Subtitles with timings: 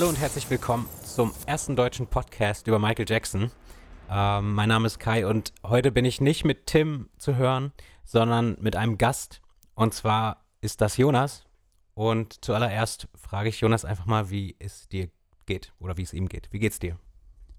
[0.00, 3.50] Hallo und herzlich willkommen zum ersten deutschen Podcast über Michael Jackson.
[4.10, 7.74] Ähm, mein Name ist Kai und heute bin ich nicht mit Tim zu hören,
[8.06, 9.42] sondern mit einem Gast.
[9.74, 11.44] Und zwar ist das Jonas.
[11.92, 15.10] Und zuallererst frage ich Jonas einfach mal, wie es dir
[15.44, 16.48] geht oder wie es ihm geht.
[16.50, 16.96] Wie geht's dir?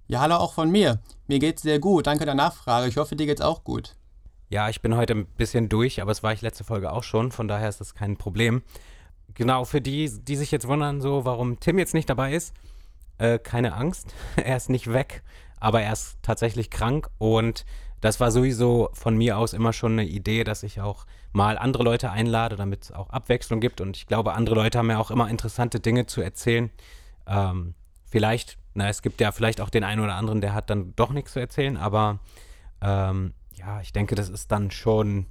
[0.07, 0.99] Ja, hallo auch von mir.
[1.27, 2.07] Mir geht's sehr gut.
[2.07, 2.87] Danke der Nachfrage.
[2.87, 3.97] Ich hoffe, dir geht's auch gut.
[4.49, 7.31] Ja, ich bin heute ein bisschen durch, aber es war ich letzte Folge auch schon,
[7.31, 8.63] von daher ist das kein Problem.
[9.35, 12.53] Genau, für die, die sich jetzt wundern, so, warum Tim jetzt nicht dabei ist,
[13.17, 15.23] äh, keine Angst, er ist nicht weg,
[15.59, 17.65] aber er ist tatsächlich krank und
[18.01, 21.83] das war sowieso von mir aus immer schon eine Idee, dass ich auch mal andere
[21.83, 25.11] Leute einlade, damit es auch Abwechslung gibt und ich glaube, andere Leute haben ja auch
[25.11, 26.71] immer interessante Dinge zu erzählen.
[27.27, 30.93] Ähm, vielleicht, na, es gibt ja vielleicht auch den einen oder anderen, der hat dann
[30.95, 32.19] doch nichts zu erzählen, aber
[32.81, 35.27] ähm, ja, ich denke, das ist dann schon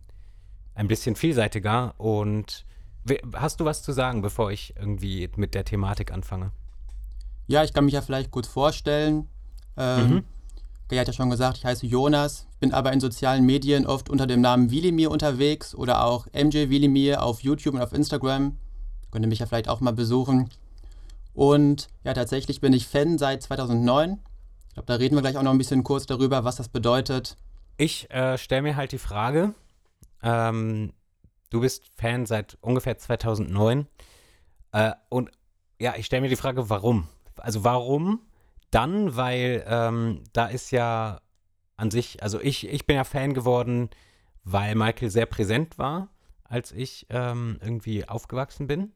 [0.75, 1.95] ein bisschen vielseitiger.
[1.99, 2.65] Und
[3.35, 6.53] hast du was zu sagen, bevor ich irgendwie mit der Thematik anfange?
[7.47, 9.29] Ja, ich kann mich ja vielleicht kurz vorstellen.
[9.77, 10.25] Ähm, mhm.
[10.89, 14.27] Gay hat ja schon gesagt, ich heiße Jonas, bin aber in sozialen Medien oft unter
[14.27, 18.57] dem Namen Wilimir unterwegs oder auch MJ Wilimir auf YouTube und auf Instagram.
[19.11, 20.51] Könnt ihr mich ja vielleicht auch mal besuchen.
[21.33, 24.19] Und ja, tatsächlich bin ich Fan seit 2009.
[24.69, 27.37] Ich glaube, da reden wir gleich auch noch ein bisschen kurz darüber, was das bedeutet.
[27.77, 29.55] Ich äh, stelle mir halt die Frage,
[30.23, 30.93] ähm,
[31.51, 33.87] du bist Fan seit ungefähr 2009
[34.73, 35.31] äh, und
[35.79, 37.09] ja, ich stelle mir die Frage, warum?
[37.37, 38.21] Also warum
[38.71, 41.21] dann, weil ähm, da ist ja
[41.77, 43.91] an sich, also ich, ich bin ja Fan geworden,
[44.45, 46.09] weil Michael sehr präsent war,
[46.45, 48.93] als ich ähm, irgendwie aufgewachsen bin.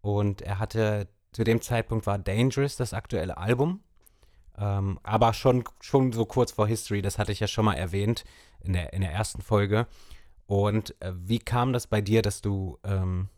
[0.00, 3.80] Und er hatte, zu dem Zeitpunkt war Dangerous das aktuelle Album.
[4.58, 8.24] Ähm, aber schon, schon so kurz vor History, das hatte ich ja schon mal erwähnt
[8.60, 9.86] in der, in der ersten Folge.
[10.46, 13.28] Und äh, wie kam das bei dir, dass du ähm,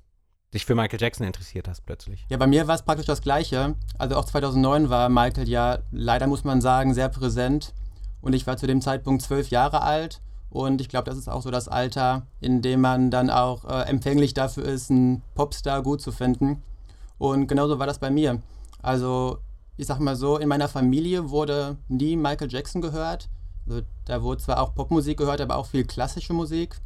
[0.53, 2.27] dich für Michael Jackson interessiert hast plötzlich?
[2.29, 3.77] Ja, bei mir war es praktisch das Gleiche.
[3.99, 7.75] Also auch 2009 war Michael ja, leider muss man sagen, sehr präsent.
[8.21, 10.21] Und ich war zu dem Zeitpunkt zwölf Jahre alt.
[10.51, 13.83] Und ich glaube, das ist auch so das Alter, in dem man dann auch äh,
[13.83, 16.63] empfänglich dafür ist, einen Popstar gut zu finden.
[17.19, 18.41] Und genauso war das bei mir.
[18.81, 19.41] Also
[19.79, 23.31] ich sag mal so, in meiner Familie wurde nie Michael Jackson gehört.
[23.67, 26.81] Also, da wurde zwar auch Popmusik gehört, aber auch viel klassische Musik.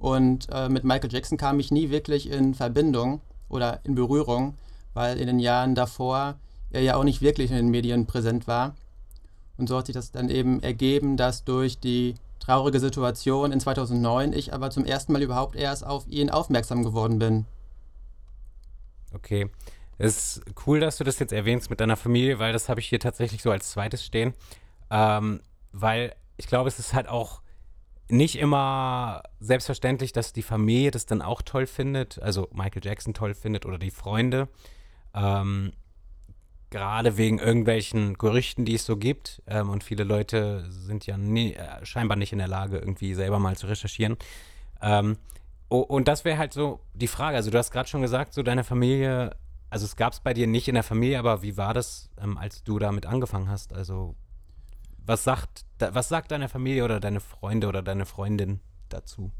[0.00, 4.54] Und äh, mit Michael Jackson kam ich nie wirklich in Verbindung oder in Berührung,
[4.94, 6.36] weil in den Jahren davor
[6.70, 8.74] er ja auch nicht wirklich in den Medien präsent war.
[9.58, 14.32] Und so hat sich das dann eben ergeben, dass durch die traurige Situation in 2009
[14.32, 17.44] ich aber zum ersten Mal überhaupt erst auf ihn aufmerksam geworden bin.
[19.12, 19.50] Okay.
[19.98, 22.88] Es ist cool, dass du das jetzt erwähnst mit deiner Familie, weil das habe ich
[22.88, 24.32] hier tatsächlich so als zweites stehen.
[24.90, 25.40] Ähm,
[25.72, 27.42] weil ich glaube, es ist halt auch
[28.10, 33.34] nicht immer selbstverständlich, dass die Familie das dann auch toll findet, also Michael Jackson toll
[33.34, 34.48] findet oder die Freunde.
[35.14, 35.72] Ähm,
[36.70, 39.42] gerade wegen irgendwelchen Gerüchten, die es so gibt.
[39.46, 43.38] Ähm, und viele Leute sind ja nie, äh, scheinbar nicht in der Lage, irgendwie selber
[43.38, 44.16] mal zu recherchieren.
[44.80, 45.16] Ähm,
[45.68, 47.36] oh, und das wäre halt so die Frage.
[47.36, 49.36] Also, du hast gerade schon gesagt, so deine Familie
[49.70, 52.36] also es gab es bei dir nicht in der Familie, aber wie war das, ähm,
[52.36, 53.72] als du damit angefangen hast?
[53.72, 54.16] Also
[55.10, 59.32] was sagt, was sagt deine Familie oder deine Freunde oder deine Freundin dazu?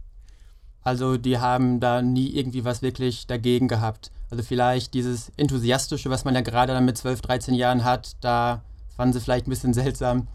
[0.83, 4.11] Also die haben da nie irgendwie was wirklich dagegen gehabt.
[4.31, 8.63] Also vielleicht dieses Enthusiastische, was man ja gerade dann mit 12, 13 Jahren hat, da
[8.97, 10.27] fanden sie vielleicht ein bisschen seltsam.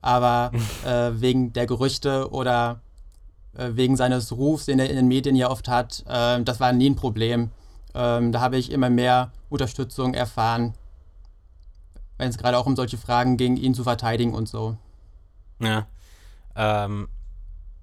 [0.00, 0.52] Aber
[0.86, 2.80] äh, wegen der Gerüchte oder
[3.54, 6.72] äh, wegen seines Rufs, den er in den Medien ja oft hat, äh, das war
[6.72, 7.50] nie ein Problem.
[7.94, 10.72] Ähm, da habe ich immer mehr Unterstützung erfahren,
[12.18, 14.76] wenn es gerade auch um solche Fragen ging, ihn zu verteidigen und so.
[15.60, 15.86] Ja.
[16.54, 17.08] Ähm,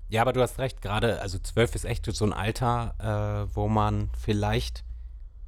[0.09, 3.68] ja, aber du hast recht, gerade, also zwölf ist echt so ein Alter, äh, wo
[3.68, 4.83] man vielleicht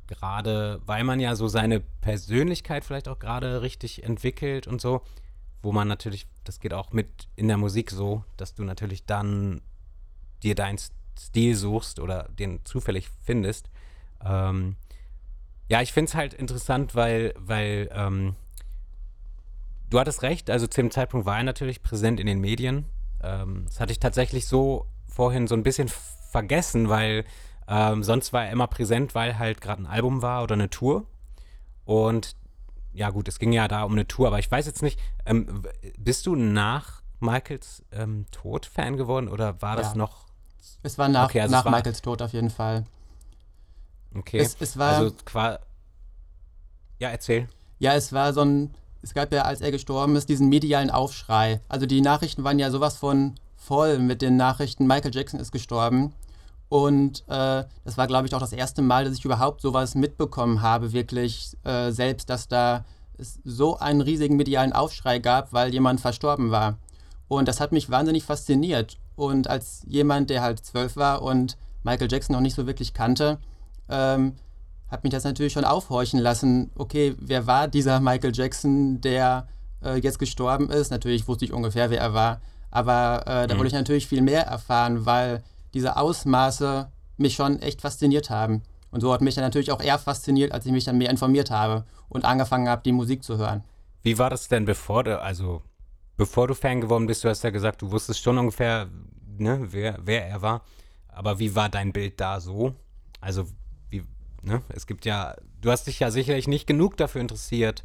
[0.08, 5.02] gerade, weil man ja so seine Persönlichkeit vielleicht auch gerade richtig entwickelt und so,
[5.62, 9.62] wo man natürlich, das geht auch mit in der Musik so, dass du natürlich dann
[10.44, 10.80] dir deinen
[11.20, 13.70] Stil suchst oder den zufällig findest.
[14.24, 14.78] Ähm,
[15.68, 18.36] ja, ich finde es halt interessant, weil, weil ähm,
[19.90, 22.86] du hattest recht, also zu dem Zeitpunkt war er natürlich präsent in den Medien.
[23.22, 25.90] Ähm, das hatte ich tatsächlich so vorhin so ein bisschen
[26.32, 27.26] vergessen, weil
[27.68, 31.06] ähm, sonst war er immer präsent, weil halt gerade ein Album war oder eine Tour.
[31.86, 32.36] Und
[32.94, 35.64] ja, gut, es ging ja da um eine Tour, aber ich weiß jetzt nicht, ähm,
[35.98, 39.96] bist du nach Michaels ähm, Tod Fan geworden oder war das ja.
[39.96, 40.28] noch?
[40.84, 42.86] Es war nach, okay, also nach war, Michaels Tod auf jeden Fall.
[44.16, 44.40] Okay.
[44.40, 45.58] Es, es war, also quasi.
[47.00, 47.48] Ja, erzähl.
[47.80, 48.74] Ja, es war so ein.
[49.02, 51.62] Es gab ja, als er gestorben ist, diesen medialen Aufschrei.
[51.70, 56.14] Also die Nachrichten waren ja sowas von voll mit den Nachrichten, Michael Jackson ist gestorben.
[56.70, 60.62] Und äh, das war, glaube ich, auch das erste Mal, dass ich überhaupt sowas mitbekommen
[60.62, 62.86] habe, wirklich äh, selbst, dass da
[63.18, 66.78] es so einen riesigen medialen Aufschrei gab, weil jemand verstorben war.
[67.28, 68.98] Und das hat mich wahnsinnig fasziniert.
[69.16, 73.40] Und als jemand, der halt zwölf war und Michael Jackson noch nicht so wirklich kannte,
[73.90, 74.34] ähm,
[74.90, 76.72] hat mich das natürlich schon aufhorchen lassen.
[76.76, 79.48] Okay, wer war dieser Michael Jackson, der
[79.84, 80.92] äh, jetzt gestorben ist?
[80.92, 82.42] Natürlich wusste ich ungefähr, wer er war.
[82.72, 83.60] Aber äh, da mhm.
[83.60, 85.44] wollte ich natürlich viel mehr erfahren, weil
[85.74, 88.64] diese Ausmaße mich schon echt fasziniert haben.
[88.92, 91.52] Und so hat mich dann natürlich auch eher fasziniert, als ich mich dann mehr informiert
[91.52, 93.64] habe und angefangen habe, die Musik zu hören.
[94.04, 95.62] Wie war das denn, bevor du, also
[96.16, 98.90] bevor du Fan geworden bist, du hast ja gesagt, du wusstest schon ungefähr,
[99.38, 100.62] ne, wer, wer er war.
[101.10, 102.76] Aber wie war dein Bild da so?
[103.20, 103.46] Also,
[104.48, 104.62] ne?
[104.70, 107.84] Es gibt ja, du hast dich ja sicherlich nicht genug dafür interessiert.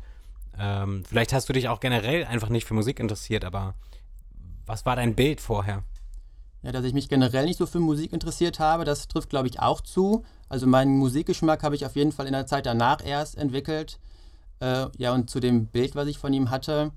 [0.58, 3.74] Ähm, vielleicht hast du dich auch generell einfach nicht für Musik interessiert, aber
[4.66, 5.82] was war dein Bild vorher?
[6.62, 9.60] Ja, dass ich mich generell nicht so für Musik interessiert habe, das trifft, glaube ich,
[9.60, 10.24] auch zu.
[10.48, 13.98] Also meinen Musikgeschmack habe ich auf jeden Fall in der Zeit danach erst entwickelt.
[14.60, 16.92] Äh, ja, und zu dem Bild, was ich von ihm hatte.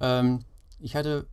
[0.00, 0.40] Ähm,
[0.80, 1.28] ich hatte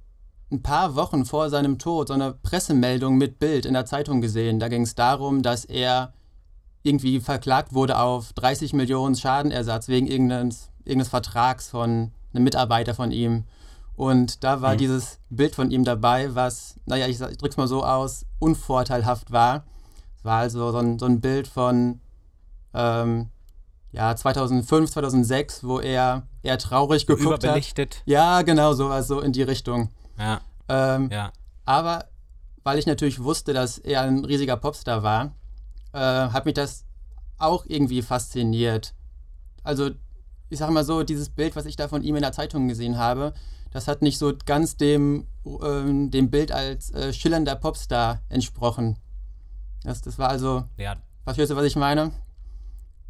[0.51, 4.59] ein paar Wochen vor seinem Tod so eine Pressemeldung mit Bild in der Zeitung gesehen.
[4.59, 6.13] Da ging es darum, dass er
[6.85, 13.11] irgendwie verklagt wurde auf 30 Millionen Schadenersatz wegen irgendeines, irgendeines Vertrags von einem Mitarbeiter von
[13.11, 13.45] ihm.
[13.95, 14.77] Und da war mhm.
[14.77, 19.63] dieses Bild von ihm dabei, was, naja, ich, ich drück's mal so aus, unvorteilhaft war.
[20.17, 22.01] Es war also so ein, so ein Bild von
[22.73, 23.29] ähm,
[23.91, 27.95] ja, 2005, 2006, wo er eher traurig geguckt Überbelichtet.
[27.95, 28.03] hat.
[28.05, 29.89] Ja, genau, sowas so in die Richtung.
[30.19, 30.41] Ja.
[30.67, 31.31] Ähm, ja.
[31.65, 32.05] Aber
[32.63, 35.31] weil ich natürlich wusste, dass er ein riesiger Popstar war,
[35.95, 36.85] äh, hat mich das
[37.37, 38.93] auch irgendwie fasziniert.
[39.63, 39.91] Also,
[40.49, 42.97] ich sag mal so, dieses Bild, was ich da von ihm in der Zeitung gesehen
[42.97, 43.33] habe,
[43.71, 48.97] das hat nicht so ganz dem, äh, dem Bild als äh, schillernder Popstar entsprochen.
[49.83, 50.65] Das, das war also.
[50.77, 50.97] Ja.
[51.23, 52.11] Verstehst du, was ich meine?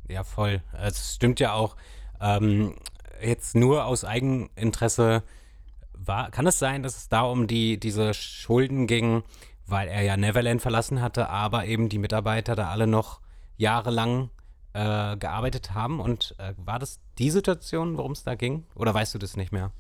[0.07, 0.61] Ja, voll.
[0.73, 1.75] Es stimmt ja auch.
[2.21, 2.75] Ähm,
[3.21, 5.23] jetzt nur aus Eigeninteresse
[5.93, 9.23] war, kann es sein, dass es da um die, diese Schulden ging,
[9.67, 13.21] weil er ja Neverland verlassen hatte, aber eben die Mitarbeiter da alle noch
[13.57, 14.29] jahrelang
[14.73, 15.99] äh, gearbeitet haben?
[15.99, 18.65] Und äh, war das die Situation, worum es da ging?
[18.75, 19.71] Oder weißt du das nicht mehr?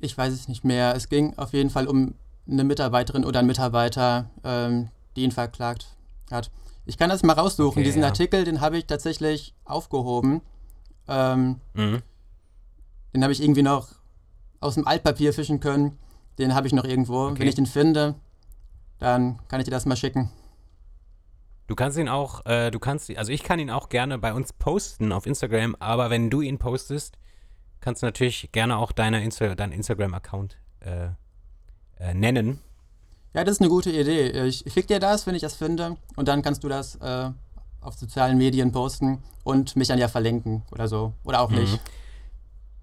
[0.00, 0.94] ich weiß es nicht mehr.
[0.94, 2.14] Es ging auf jeden Fall um
[2.48, 5.88] eine Mitarbeiterin oder einen Mitarbeiter, ähm, die ihn verklagt
[6.30, 6.50] hat.
[6.86, 7.80] Ich kann das mal raussuchen.
[7.80, 8.08] Okay, Diesen ja.
[8.08, 10.40] Artikel, den habe ich tatsächlich aufgehoben.
[11.06, 12.02] Ähm, mhm.
[13.14, 13.88] Den habe ich irgendwie noch
[14.60, 15.98] aus dem Altpapier fischen können.
[16.38, 17.26] Den habe ich noch irgendwo.
[17.26, 17.40] Okay.
[17.40, 18.14] Wenn ich den finde,
[18.98, 20.30] dann kann ich dir das mal schicken.
[21.66, 24.54] Du kannst ihn auch, äh, du kannst, also ich kann ihn auch gerne bei uns
[24.54, 27.18] posten auf Instagram, aber wenn du ihn postest,
[27.80, 31.08] kannst du natürlich gerne auch deine Insta deinen Instagram-Account äh,
[31.98, 32.60] äh, nennen.
[33.34, 34.30] Ja, das ist eine gute Idee.
[34.46, 37.30] Ich, ich dir das, wenn ich das finde, und dann kannst du das äh,
[37.80, 41.12] auf sozialen Medien posten und mich dann ja verlinken oder so.
[41.24, 41.72] Oder auch nicht.
[41.74, 41.78] Mhm.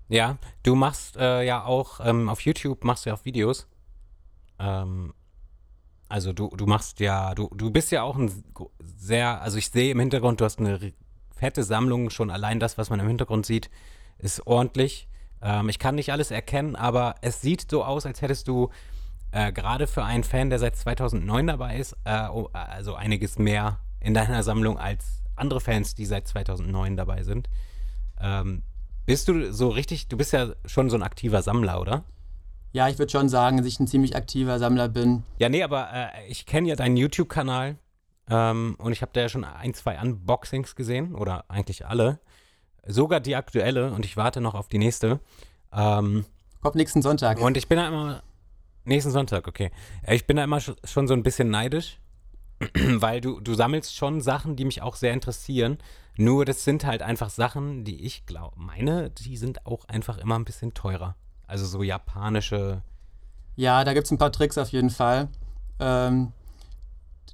[0.07, 3.67] Ja, du machst äh, ja auch ähm, auf YouTube machst du ja auch Videos.
[4.59, 5.13] Ähm,
[6.07, 8.31] also du, du machst ja, du, du bist ja auch ein
[8.79, 10.93] sehr, also ich sehe im Hintergrund, du hast eine
[11.35, 13.69] fette Sammlung, schon allein das, was man im Hintergrund sieht,
[14.17, 15.07] ist ordentlich.
[15.41, 18.69] Ähm, ich kann nicht alles erkennen, aber es sieht so aus, als hättest du
[19.31, 23.79] äh, gerade für einen Fan, der seit 2009 dabei ist, äh, oh, also einiges mehr
[23.99, 27.49] in deiner Sammlung als andere Fans, die seit 2009 dabei sind.
[28.21, 28.63] Ähm,
[29.05, 32.03] bist du so richtig, du bist ja schon so ein aktiver Sammler, oder?
[32.75, 35.23] Ja, ich würde schon sagen, dass ich ein ziemlich aktiver Sammler bin.
[35.39, 37.77] Ja, nee, aber äh, ich kenne ja deinen YouTube-Kanal
[38.29, 42.19] ähm, und ich habe da ja schon ein, zwei Unboxings gesehen oder eigentlich alle.
[42.85, 45.21] Sogar die aktuelle und ich warte noch auf die nächste.
[45.71, 46.25] Ähm,
[46.61, 47.39] Kommt nächsten Sonntag.
[47.39, 48.23] Und ich bin da immer.
[48.83, 49.71] Nächsten Sonntag, okay.
[50.11, 52.01] Ich bin da immer schon so ein bisschen neidisch,
[52.75, 55.77] weil du, du sammelst schon Sachen, die mich auch sehr interessieren.
[56.17, 60.37] Nur das sind halt einfach Sachen, die ich glaube, meine, die sind auch einfach immer
[60.37, 61.15] ein bisschen teurer.
[61.47, 62.81] Also so japanische.
[63.55, 65.29] Ja, da gibt es ein paar Tricks auf jeden Fall.
[65.79, 66.31] Ähm,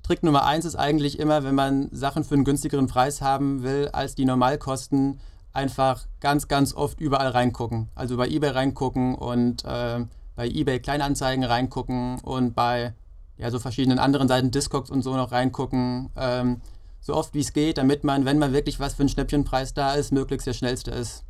[0.03, 3.89] Trick Nummer eins ist eigentlich immer, wenn man Sachen für einen günstigeren Preis haben will
[3.93, 5.19] als die Normalkosten,
[5.53, 7.89] einfach ganz, ganz oft überall reingucken.
[7.95, 12.93] Also bei eBay reingucken und äh, bei eBay Kleinanzeigen reingucken und bei
[13.37, 16.09] ja, so verschiedenen anderen Seiten, Discogs und so noch reingucken.
[16.15, 16.61] Ähm,
[17.01, 19.93] so oft wie es geht, damit man, wenn man wirklich was für einen Schnäppchenpreis da
[19.93, 21.25] ist, möglichst der schnellste ist,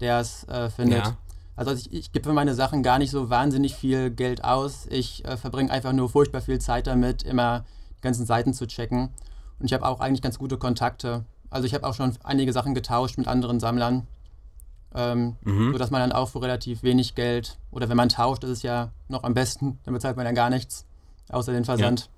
[0.00, 1.04] der es äh, findet.
[1.06, 1.16] Ja.
[1.56, 4.86] Also ich, ich gebe für meine Sachen gar nicht so wahnsinnig viel Geld aus.
[4.90, 7.64] Ich äh, verbringe einfach nur furchtbar viel Zeit damit, immer
[7.98, 9.10] die ganzen Seiten zu checken.
[9.58, 11.24] Und ich habe auch eigentlich ganz gute Kontakte.
[11.50, 14.08] Also ich habe auch schon einige Sachen getauscht mit anderen Sammlern,
[14.94, 15.72] ähm, mhm.
[15.72, 18.90] sodass man dann auch für relativ wenig Geld, oder wenn man tauscht, ist es ja
[19.08, 20.84] noch am besten, dann bezahlt man dann gar nichts,
[21.28, 22.10] außer den Versand.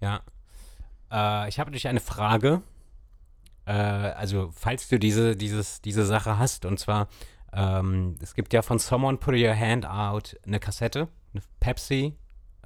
[0.00, 0.20] Ja.
[1.10, 1.44] ja.
[1.44, 2.62] Äh, ich habe natürlich eine Frage.
[3.66, 7.08] äh, also falls du diese, dieses, diese Sache hast, und zwar,
[7.54, 12.16] ähm, es gibt ja von Someone Put Your Hand Out eine Kassette, eine Pepsi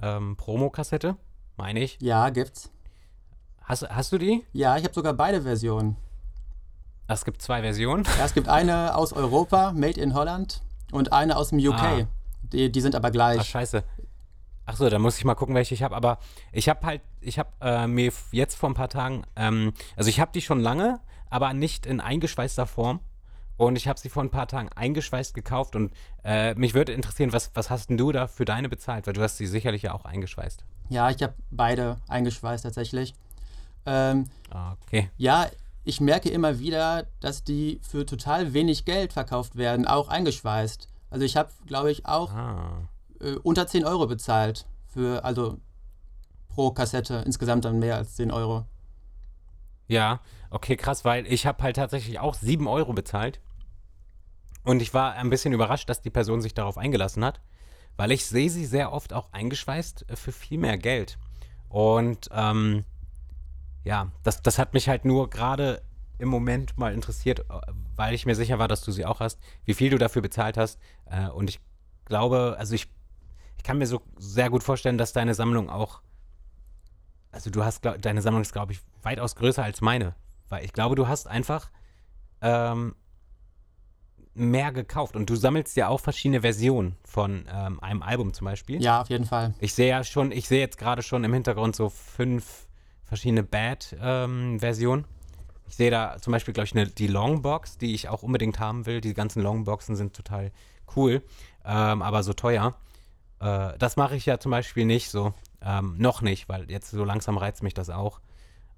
[0.01, 1.15] ähm, Promo-Kassette,
[1.57, 1.97] meine ich.
[2.01, 2.71] Ja, gibt's.
[3.63, 4.43] Hast, hast du die?
[4.53, 5.97] Ja, ich habe sogar beide Versionen.
[7.07, 8.05] Es gibt zwei Versionen.
[8.17, 11.81] Ja, es gibt eine aus Europa, Made in Holland, und eine aus dem UK.
[11.81, 12.07] Ah.
[12.43, 13.39] Die, die sind aber gleich.
[13.41, 13.83] Ach, scheiße.
[14.65, 15.95] Ach so, da muss ich mal gucken, welche ich habe.
[15.95, 16.19] Aber
[16.51, 20.19] ich habe halt, ich habe äh, mir jetzt vor ein paar Tagen, ähm, also ich
[20.19, 22.99] habe die schon lange, aber nicht in eingeschweißter Form.
[23.59, 25.75] Und ich habe sie vor ein paar Tagen eingeschweißt gekauft.
[25.75, 25.91] Und
[26.23, 29.05] äh, mich würde interessieren, was, was hast denn du da für deine bezahlt?
[29.05, 30.63] Weil du hast sie sicherlich ja auch eingeschweißt.
[30.87, 33.13] Ja, ich habe beide eingeschweißt tatsächlich.
[33.85, 35.09] Ähm, Ah, Okay.
[35.17, 35.47] ja,
[35.83, 40.87] ich merke immer wieder, dass die für total wenig Geld verkauft werden, auch eingeschweißt.
[41.09, 42.87] Also ich habe, glaube ich, auch Ah.
[43.19, 45.57] äh, unter 10 Euro bezahlt für, also
[46.47, 48.63] pro Kassette, insgesamt dann mehr als 10 Euro.
[49.87, 53.41] Ja, okay, krass, weil ich habe halt tatsächlich auch 7 Euro bezahlt.
[54.63, 57.41] Und ich war ein bisschen überrascht, dass die Person sich darauf eingelassen hat,
[57.97, 61.17] weil ich sehe sie sehr oft auch eingeschweißt äh, für viel mehr Geld.
[61.69, 62.85] Und ähm,
[63.83, 65.81] ja, das, das hat mich halt nur gerade
[66.17, 67.43] im Moment mal interessiert, äh,
[67.95, 70.57] weil ich mir sicher war, dass du sie auch hast, wie viel du dafür bezahlt
[70.57, 70.79] hast.
[71.05, 71.59] Äh, und ich
[72.05, 72.87] glaube, also ich,
[73.57, 76.01] ich kann mir so sehr gut vorstellen, dass deine Sammlung auch
[77.31, 80.15] also du hast, glaub, deine Sammlung ist, glaube ich, weitaus größer als meine.
[80.47, 81.69] Weil ich glaube, du hast einfach
[82.41, 82.95] ähm,
[84.33, 85.15] mehr gekauft.
[85.15, 88.81] Und du sammelst ja auch verschiedene Versionen von ähm, einem Album zum Beispiel.
[88.81, 89.53] Ja, auf jeden Fall.
[89.59, 92.67] Ich sehe ja schon, ich sehe jetzt gerade schon im Hintergrund so fünf
[93.03, 95.05] verschiedene Bad-Versionen.
[95.67, 98.85] ich sehe da zum Beispiel, glaube ich, eine, die Longbox, die ich auch unbedingt haben
[98.85, 99.01] will.
[99.01, 100.51] Die ganzen Longboxen sind total
[100.95, 101.23] cool,
[101.65, 102.75] ähm, aber so teuer.
[103.39, 105.33] Äh, das mache ich ja zum Beispiel nicht so.
[105.61, 108.21] Ähm, noch nicht, weil jetzt so langsam reizt mich das auch.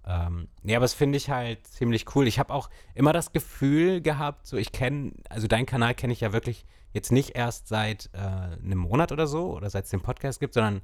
[0.05, 2.27] Ähm, nee, aber das finde ich halt ziemlich cool.
[2.27, 6.22] Ich habe auch immer das Gefühl gehabt, so ich kenne, also deinen Kanal kenne ich
[6.22, 10.01] ja wirklich jetzt nicht erst seit äh, einem Monat oder so oder seit es den
[10.01, 10.81] Podcast gibt, sondern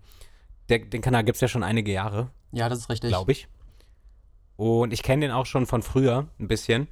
[0.70, 3.10] der, den Kanal gibt es ja schon einige Jahre, Ja, das ist richtig.
[3.10, 3.48] glaube ich.
[4.56, 6.88] Und ich kenne den auch schon von früher ein bisschen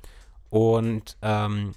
[0.49, 1.73] und ähm,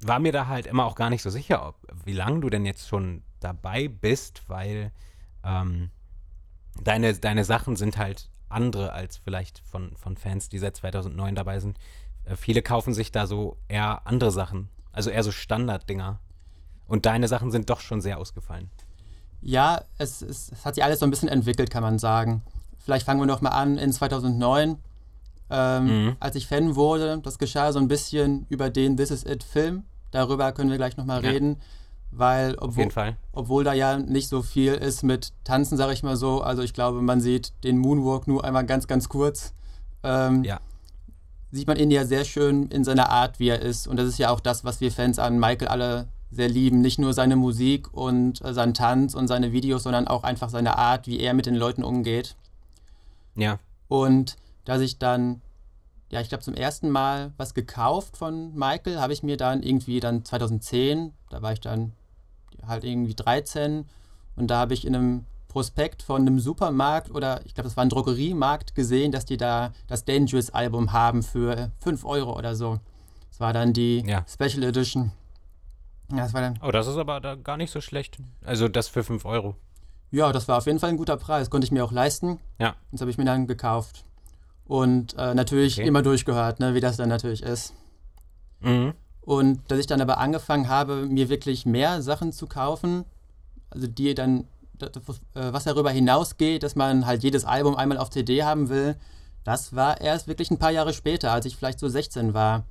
[0.00, 2.66] war mir da halt immer auch gar nicht so sicher, ob, wie lange du denn
[2.66, 4.90] jetzt schon dabei bist, weil
[5.44, 5.90] ähm,
[6.82, 11.60] deine, deine Sachen sind halt andere als vielleicht von, von Fans, die seit 2009 dabei
[11.60, 11.78] sind.
[12.24, 16.18] Äh, viele kaufen sich da so eher andere Sachen, also eher so Standarddinger.
[16.86, 18.70] Und deine Sachen sind doch schon sehr ausgefallen.
[19.40, 22.42] Ja, es, es, es hat sich alles so ein bisschen entwickelt, kann man sagen.
[22.78, 24.78] Vielleicht fangen wir noch mal an in 2009.
[25.50, 26.16] Ähm, Mhm.
[26.20, 29.84] Als ich Fan wurde, das geschah so ein bisschen über den This Is It Film.
[30.10, 31.30] Darüber können wir gleich noch mal Ja.
[31.30, 31.60] reden,
[32.12, 32.88] weil obwohl,
[33.32, 36.42] obwohl da ja nicht so viel ist mit Tanzen, sage ich mal so.
[36.42, 39.54] Also ich glaube, man sieht den Moonwalk nur einmal ganz, ganz kurz.
[40.02, 40.60] Ähm, Ja.
[41.50, 43.86] Sieht man ihn ja sehr schön in seiner Art, wie er ist.
[43.86, 46.80] Und das ist ja auch das, was wir Fans an Michael alle sehr lieben.
[46.80, 50.78] Nicht nur seine Musik und äh, seinen Tanz und seine Videos, sondern auch einfach seine
[50.78, 52.36] Art, wie er mit den Leuten umgeht.
[53.36, 53.58] Ja.
[53.88, 55.42] Und dass ich dann,
[56.10, 60.00] ja, ich glaube zum ersten Mal was gekauft von Michael, habe ich mir dann irgendwie
[60.00, 61.92] dann 2010, da war ich dann
[62.66, 63.84] halt irgendwie 13
[64.36, 67.84] und da habe ich in einem Prospekt von einem Supermarkt oder ich glaube, das war
[67.84, 72.80] ein Drogeriemarkt gesehen, dass die da das Dangerous Album haben für 5 Euro oder so.
[73.30, 74.24] Das war dann die Ja.
[74.26, 75.12] Special Edition.
[76.10, 78.16] Ja, das war dann, Oh, das ist aber da gar nicht so schlecht.
[78.44, 79.54] Also das für 5 Euro.
[80.10, 82.38] ja, das war auf jeden Fall ein guter Preis, konnte ich mir auch leisten.
[82.58, 82.74] Ja.
[82.90, 84.04] Das habe ich mir dann gekauft.
[84.66, 85.86] Und äh, natürlich Okay.
[85.88, 87.74] immer durchgehört, ne, wie das dann natürlich ist.
[88.60, 88.94] Mhm.
[89.22, 93.04] Und dass ich dann aber angefangen habe, mir wirklich mehr Sachen zu kaufen,
[93.70, 94.44] also die dann,
[94.80, 94.88] äh,
[95.34, 98.96] was darüber hinausgeht, dass man halt jedes Album einmal auf CD haben will,
[99.44, 102.64] das war erst wirklich ein paar Jahre später, als ich vielleicht so 16 war.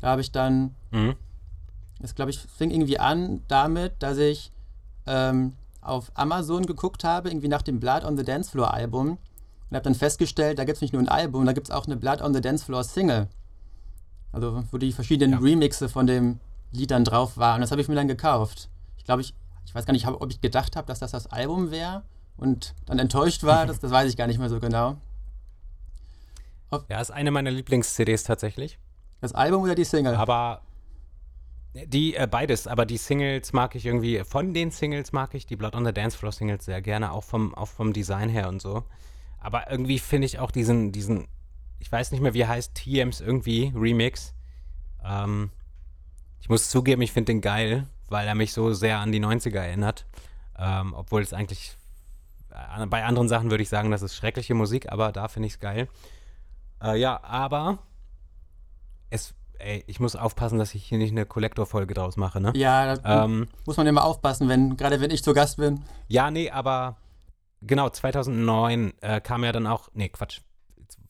[0.00, 1.16] Da habe ich dann, Mhm.
[2.00, 4.52] das glaube ich, fing irgendwie an damit, dass ich
[5.06, 9.18] ähm, auf Amazon geguckt habe, irgendwie nach dem Blood on the Dance Floor Album
[9.70, 11.86] und habe dann festgestellt, da gibt es nicht nur ein Album, da gibt es auch
[11.86, 13.28] eine Blood on the Dance Floor Single.
[14.32, 15.38] Also wo die verschiedenen Ja.
[15.38, 16.40] Remixe von dem
[16.72, 17.56] Lied dann drauf waren.
[17.56, 18.68] Und das habe ich mir dann gekauft.
[18.96, 19.34] Ich glaube, ich,
[19.64, 22.02] ich weiß gar nicht, ob ich gedacht habe, dass das das Album wäre
[22.36, 23.66] und dann enttäuscht war.
[23.66, 24.96] Das, das weiß ich gar nicht mehr so genau.
[26.88, 28.78] Ja, ist eine meiner Lieblings-CDs tatsächlich.
[29.20, 30.14] Das Album oder die Single?
[30.14, 30.62] Aber
[31.74, 35.56] die, äh, beides, aber die Singles mag ich irgendwie, von den Singles mag ich die
[35.56, 38.62] Blood on the Dance Floor Singles sehr gerne, auch vom, auch vom Design her und
[38.62, 38.84] so.
[39.40, 41.28] Aber irgendwie finde ich auch diesen, diesen,
[41.80, 44.34] ich weiß nicht mehr, wie heißt, TMs irgendwie, Remix.
[45.04, 45.50] Ähm,
[46.40, 49.58] ich muss zugeben, ich finde den geil, weil er mich so sehr an die 90er
[49.58, 50.06] erinnert.
[50.58, 51.76] Ähm, obwohl es eigentlich,
[52.50, 55.54] äh, bei anderen Sachen würde ich sagen, das ist schreckliche Musik, aber da finde ich
[55.54, 55.88] es geil.
[56.82, 57.78] Äh, ja, aber
[59.08, 62.52] es, ey, ich muss aufpassen, dass ich hier nicht eine Kollektorfolge draus mache, ne?
[62.54, 65.82] Ja, ähm, muss man immer aufpassen, wenn, gerade wenn ich zu Gast bin.
[66.08, 66.96] Ja, nee, aber
[67.62, 70.40] genau, 2009 äh, kam ja dann auch, nee, Quatsch.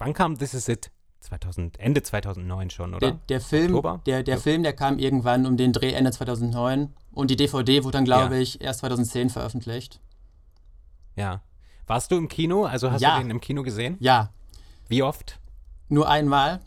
[0.01, 0.91] Wann kam This Is It?
[1.21, 3.13] 2000, Ende 2009 schon, oder?
[3.13, 4.01] Der, der Film, Oktober?
[4.07, 4.41] der, der ja.
[4.41, 8.37] Film, der kam irgendwann um den Dreh Ende 2009 und die DVD wurde dann, glaube
[8.37, 8.41] ja.
[8.41, 10.01] ich, erst 2010 veröffentlicht.
[11.17, 11.43] Ja.
[11.87, 12.65] Warst du im Kino?
[12.65, 13.17] Also hast ja.
[13.17, 13.99] du den im Kino gesehen?
[14.01, 14.31] Ja.
[14.89, 15.39] Wie oft?
[15.91, 16.61] Nur einmal,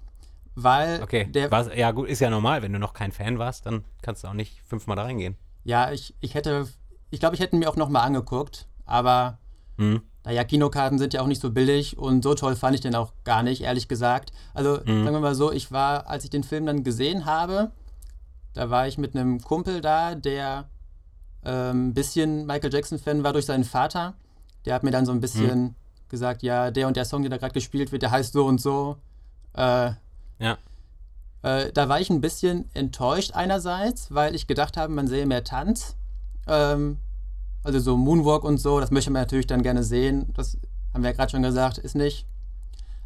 [0.54, 1.26] weil okay.
[1.26, 1.50] der.
[1.50, 2.62] War's, ja, gut, ist ja normal.
[2.62, 5.38] Wenn du noch kein Fan warst, dann kannst du auch nicht fünfmal da reingehen.
[5.64, 6.68] Ja, ich, ich hätte.
[7.10, 9.40] Ich glaube, ich hätte mir auch nochmal angeguckt, aber.
[9.80, 10.04] Hm.
[10.26, 13.12] Naja, Kinokarten sind ja auch nicht so billig und so toll fand ich den auch
[13.26, 14.32] gar nicht, ehrlich gesagt.
[14.54, 15.04] Also, hm.
[15.04, 17.72] sagen wir mal so, ich war, als ich den Film dann gesehen habe,
[18.54, 20.70] da war ich mit einem Kumpel da, der
[21.42, 24.14] ein ähm, bisschen Michael Jackson-Fan war durch seinen Vater.
[24.66, 25.76] Der hat mir dann so ein bisschen hm.
[26.08, 28.62] gesagt, ja, der und der Song, der da gerade gespielt wird, der heißt so und
[28.62, 28.98] so.
[29.54, 29.92] Äh,
[30.40, 30.58] ja.
[31.42, 35.44] Äh, da war ich ein bisschen enttäuscht einerseits, weil ich gedacht habe, man sehe mehr
[35.44, 35.98] Tanz.
[36.48, 36.98] Ähm,
[37.64, 40.32] also so Moonwalk und so, das möchte man natürlich dann gerne sehen.
[40.36, 40.58] Das
[40.94, 42.28] haben wir ja gerade schon gesagt, ist nicht.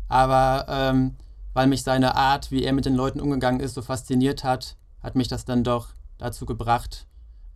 [0.08, 1.16] Aber ähm,
[1.54, 5.16] weil mich seine Art, wie er mit den Leuten umgegangen ist, so fasziniert hat, hat
[5.16, 7.08] mich das dann doch dazu gebracht,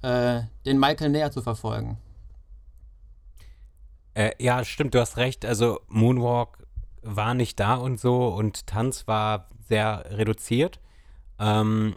[0.01, 1.98] äh, den Michael näher zu verfolgen.
[4.13, 5.46] Äh, ja, stimmt, du hast recht.
[5.46, 6.67] Also Moonwalk
[7.01, 10.79] war nicht da und so und Tanz war sehr reduziert.
[11.39, 11.96] Ähm,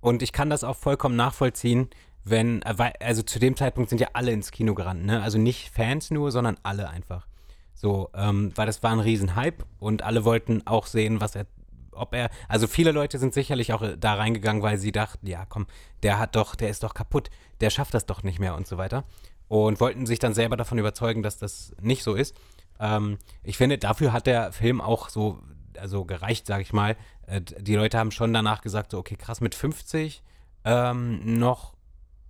[0.00, 1.88] und ich kann das auch vollkommen nachvollziehen,
[2.30, 5.22] wenn, äh, also zu dem Zeitpunkt sind ja alle ins Kino gerannt, ne?
[5.22, 7.26] Also nicht Fans nur, sondern alle einfach.
[7.74, 11.46] So, ähm, weil das war ein Riesenhype und alle wollten auch sehen, was er,
[11.92, 15.46] ob er, also viele Leute sind sicherlich auch äh, da reingegangen, weil sie dachten, ja
[15.46, 15.66] komm,
[16.02, 18.78] der hat doch, der ist doch kaputt, der schafft das doch nicht mehr und so
[18.78, 19.04] weiter.
[19.46, 22.34] Und wollten sich dann selber davon überzeugen, dass das nicht so ist.
[22.80, 25.38] Ähm, ich finde, dafür hat der Film auch so,
[25.78, 26.96] also gereicht, sag ich mal.
[27.26, 30.22] Äh, die Leute haben schon danach gesagt, so, okay, krass, mit 50
[30.64, 31.77] ähm, noch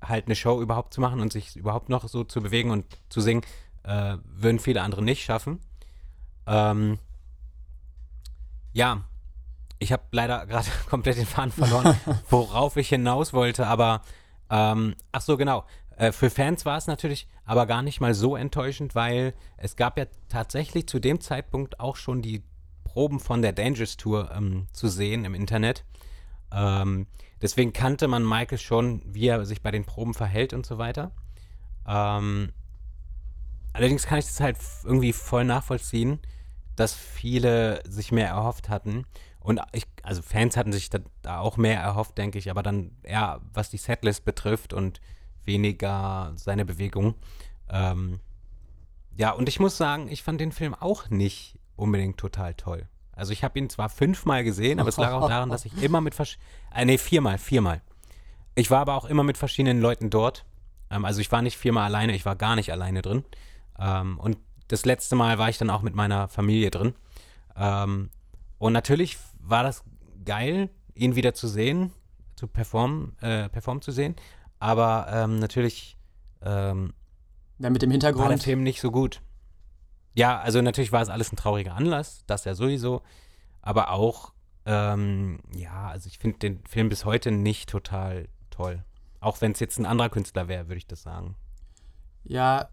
[0.02, 3.20] halt eine Show überhaupt zu machen und sich überhaupt noch so zu bewegen und zu
[3.20, 3.42] singen,
[3.82, 5.61] äh, würden viele andere nicht schaffen.
[6.46, 6.98] Ähm,
[8.72, 9.04] ja,
[9.78, 11.98] ich habe leider gerade komplett den Faden verloren,
[12.30, 14.02] worauf ich hinaus wollte, aber
[14.50, 15.64] ähm, ach so, genau.
[15.96, 19.98] Äh, für Fans war es natürlich aber gar nicht mal so enttäuschend, weil es gab
[19.98, 22.44] ja tatsächlich zu dem Zeitpunkt auch schon die
[22.84, 25.84] Proben von der Dangerous Tour ähm, zu sehen im Internet.
[26.52, 27.06] Ähm,
[27.42, 31.12] deswegen kannte man Michael schon, wie er sich bei den Proben verhält und so weiter.
[31.87, 32.52] Ähm,
[33.72, 36.20] allerdings kann ich das halt irgendwie voll nachvollziehen,
[36.76, 39.04] dass viele sich mehr erhofft hatten.
[39.40, 42.92] Und ich, also Fans hatten sich da, da auch mehr erhofft, denke ich, aber dann
[43.02, 45.00] eher, was die Setlist betrifft und
[45.44, 47.14] weniger seine Bewegung.
[47.70, 48.20] Ähm,
[49.16, 52.87] ja, und ich muss sagen, ich fand den Film auch nicht unbedingt total toll.
[53.18, 56.00] Also ich habe ihn zwar fünfmal gesehen, aber es lag auch daran, dass ich immer
[56.00, 56.38] mit Versch
[56.72, 57.83] äh, nee, viermal, viermal.
[58.54, 60.44] Ich war aber auch immer mit verschiedenen Leuten dort.
[60.90, 63.24] Ähm, also ich war nicht viermal alleine, ich war gar nicht alleine drin.
[63.78, 66.94] Ähm, und das letzte Mal war ich dann auch mit meiner Familie drin.
[67.57, 68.11] Ähm,
[68.59, 69.83] und natürlich war das
[70.24, 71.92] geil, ihn wieder zu sehen,
[72.37, 74.14] zu performen, äh, performen zu sehen.
[74.61, 75.96] Aber ähm, natürlich
[76.42, 76.92] ähm,
[77.59, 78.22] ja, mit dem Hintergrund.
[78.22, 79.22] war der Film nicht so gut.
[80.14, 83.02] Ja, also natürlich war es alles ein trauriger Anlass, das ja sowieso.
[83.62, 84.32] Aber auch,
[84.66, 88.84] ähm, ja, also ich finde den Film bis heute nicht total toll.
[89.20, 91.36] Auch wenn es jetzt ein anderer Künstler wäre, würde ich das sagen.
[92.24, 92.68] Ja,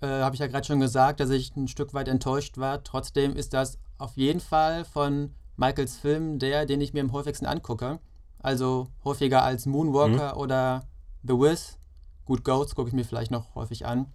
[0.00, 2.82] äh, habe ich ja gerade schon gesagt, dass ich ein Stück weit enttäuscht war.
[2.82, 7.46] Trotzdem ist das auf jeden Fall von Michaels Film der, den ich mir am häufigsten
[7.46, 8.00] angucke.
[8.38, 10.40] Also häufiger als Moonwalker mhm.
[10.40, 10.82] oder
[11.22, 11.78] The Wiz,
[12.24, 14.12] Good Ghosts gucke ich mir vielleicht noch häufig an.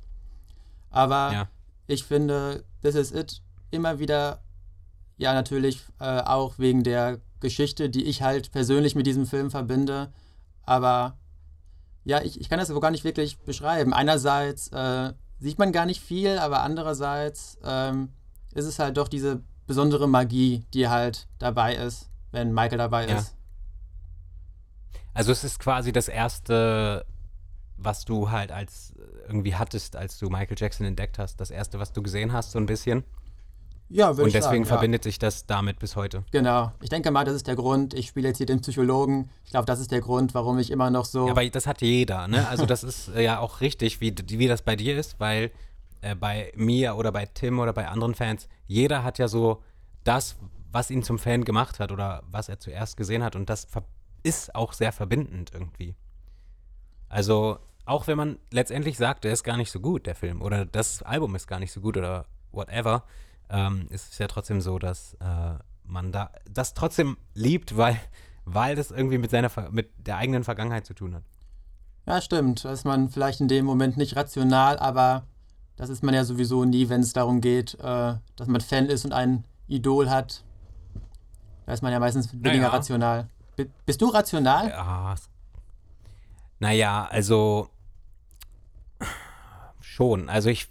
[0.90, 1.48] Aber ja.
[1.88, 4.42] Ich finde This Is It immer wieder,
[5.18, 10.12] ja, natürlich äh, auch wegen der Geschichte, die ich halt persönlich mit diesem Film verbinde.
[10.64, 11.18] Aber
[12.04, 13.94] ja, ich, ich kann das gar nicht wirklich beschreiben.
[13.94, 18.10] Einerseits äh, sieht man gar nicht viel, aber andererseits ähm,
[18.54, 23.18] ist es halt doch diese besondere Magie, die halt dabei ist, wenn Michael dabei ja.
[23.18, 23.36] ist.
[25.14, 27.06] Also es ist quasi das erste,
[27.78, 28.94] was du halt als
[29.28, 31.40] irgendwie hattest, als du Michael Jackson entdeckt hast.
[31.40, 33.04] Das erste, was du gesehen hast, so ein bisschen.
[33.90, 34.46] Ja, würde ich sagen.
[34.46, 36.24] Und deswegen verbindet sich das damit bis heute.
[36.32, 36.72] Genau.
[36.82, 37.94] Ich denke mal, das ist der Grund.
[37.94, 39.30] Ich spiele jetzt hier den Psychologen.
[39.46, 41.26] Ich glaube, das ist der Grund, warum ich immer noch so.
[41.26, 42.48] Ja, aber das hat jeder, ne?
[42.50, 45.52] Also das ist äh, ja auch richtig, wie, wie das bei dir ist, weil
[46.02, 49.64] äh, bei mir oder bei Tim oder bei anderen Fans, jeder hat ja so
[50.04, 50.36] das,
[50.72, 53.68] was ihn zum Fan gemacht hat oder was er zuerst gesehen hat und das
[54.24, 55.96] ist auch sehr verbindend irgendwie.
[57.10, 60.66] Also, auch wenn man letztendlich sagt, der ist gar nicht so gut, der Film, oder
[60.66, 63.04] das Album ist gar nicht so gut oder whatever,
[63.50, 68.00] ähm, ist es ja trotzdem so, dass äh, man da das trotzdem liebt, weil,
[68.46, 71.24] weil das irgendwie mit seiner mit der eigenen Vergangenheit zu tun hat.
[72.06, 72.64] Ja, stimmt.
[72.66, 75.26] Da ist man vielleicht in dem Moment nicht rational, aber
[75.76, 79.06] das ist man ja sowieso nie, wenn es darum geht, äh, dass man Fan ist
[79.06, 80.44] und ein Idol hat.
[81.66, 82.70] Da ist man ja meistens weniger naja.
[82.70, 83.30] rational.
[83.56, 84.70] B bist du rational?
[84.70, 85.16] Ja.
[86.60, 87.70] Naja, also
[89.80, 90.30] schon.
[90.30, 90.68] Also ich,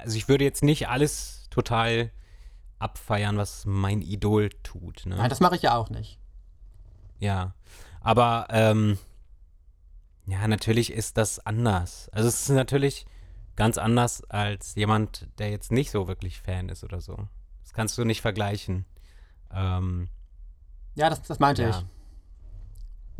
[0.00, 2.10] also ich würde jetzt nicht alles total
[2.78, 5.06] abfeiern, was mein Idol tut.
[5.06, 5.16] Ne?
[5.16, 6.18] Nein, das mache ich ja auch nicht.
[7.18, 7.54] Ja,
[8.00, 8.98] aber ähm,
[10.26, 12.08] ja, natürlich ist das anders.
[12.10, 13.06] Also es ist natürlich
[13.56, 17.28] ganz anders als jemand, der jetzt nicht so wirklich Fan ist oder so.
[17.62, 18.84] Das kannst du nicht vergleichen.
[19.52, 20.08] Ähm,
[20.94, 21.70] ja, das, das meinte ja.
[21.70, 21.84] ich.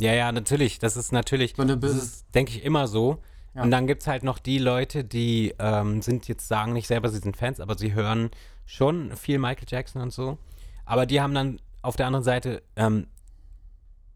[0.03, 0.79] Ja, ja, natürlich.
[0.79, 3.19] Das ist natürlich, so das ist, denke ich, immer so.
[3.55, 3.63] Ja.
[3.63, 7.07] Und dann gibt es halt noch die Leute, die ähm, sind jetzt sagen nicht selber,
[7.07, 8.29] sie sind Fans, aber sie hören
[8.65, 10.37] schon viel Michael Jackson und so.
[10.83, 13.07] Aber die haben dann auf der anderen Seite ähm,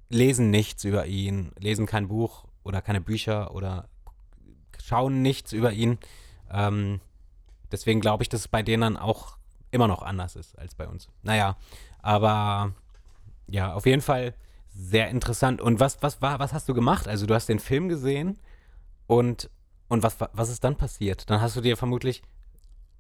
[0.10, 3.88] lesen nichts über ihn, lesen kein Buch oder keine Bücher oder
[4.84, 6.00] schauen nichts über ihn.
[6.52, 7.00] Ähm,
[7.72, 9.38] deswegen glaube ich, dass es bei denen dann auch
[9.72, 11.08] immer noch anders ist als bei uns.
[11.24, 11.56] Naja,
[12.02, 12.74] aber
[13.48, 14.34] ja, auf jeden Fall
[14.78, 15.60] sehr interessant.
[15.60, 17.08] Und was, was war, was hast du gemacht?
[17.08, 18.38] Also du hast den Film gesehen
[19.08, 19.50] und,
[19.88, 21.30] und was, was ist dann passiert?
[21.30, 22.22] Dann hast du dir vermutlich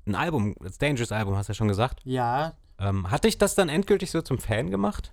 [0.07, 1.99] ein Album, das Dangerous Album, hast du ja schon gesagt.
[2.03, 2.53] Ja.
[2.79, 5.11] Ähm, hat dich das dann endgültig so zum Fan gemacht?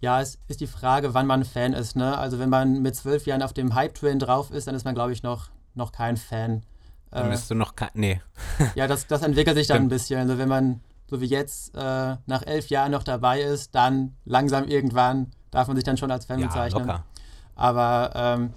[0.00, 1.94] Ja, es ist die Frage, wann man Fan ist.
[1.94, 2.16] Ne?
[2.16, 5.12] Also wenn man mit zwölf Jahren auf dem Hype-Train drauf ist, dann ist man, glaube
[5.12, 6.62] ich, noch, noch kein Fan.
[7.10, 8.20] Dann äh, bist du noch kein, nee.
[8.74, 10.20] ja, das, das entwickelt sich dann ein bisschen.
[10.20, 14.66] Also wenn man, so wie jetzt, äh, nach elf Jahren noch dabei ist, dann langsam
[14.66, 16.86] irgendwann darf man sich dann schon als Fan ja, bezeichnen.
[16.86, 17.04] Locker.
[17.54, 18.54] Aber ähm,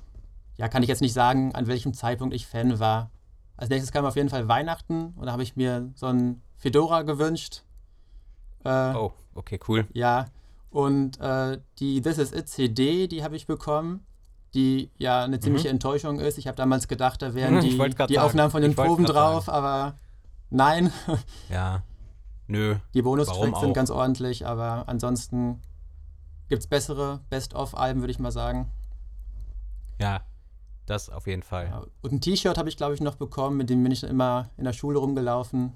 [0.57, 3.09] ja, kann ich jetzt nicht sagen, an welchem Zeitpunkt ich Fan war.
[3.57, 7.01] Als nächstes kam auf jeden Fall Weihnachten und da habe ich mir so ein Fedora
[7.01, 7.63] gewünscht.
[8.63, 9.87] Äh, oh, okay, cool.
[9.93, 10.27] Ja,
[10.69, 14.05] und äh, die This Is It CD, die habe ich bekommen,
[14.53, 15.75] die ja eine ziemliche mhm.
[15.75, 16.37] Enttäuschung ist.
[16.37, 17.77] Ich habe damals gedacht, da wären die,
[18.07, 19.57] die Aufnahmen von den Proben drauf, sagen.
[19.57, 19.97] aber
[20.49, 20.91] nein.
[21.49, 21.83] Ja,
[22.47, 22.75] nö.
[22.93, 25.61] Die Bonustracks sind ganz ordentlich, aber ansonsten
[26.49, 28.69] gibt es bessere Best-of-Alben, würde ich mal sagen.
[29.99, 30.21] Ja,
[30.85, 31.67] das auf jeden Fall.
[31.67, 34.49] Ja, und ein T-Shirt habe ich, glaube ich, noch bekommen, mit dem bin ich immer
[34.57, 35.73] in der Schule rumgelaufen.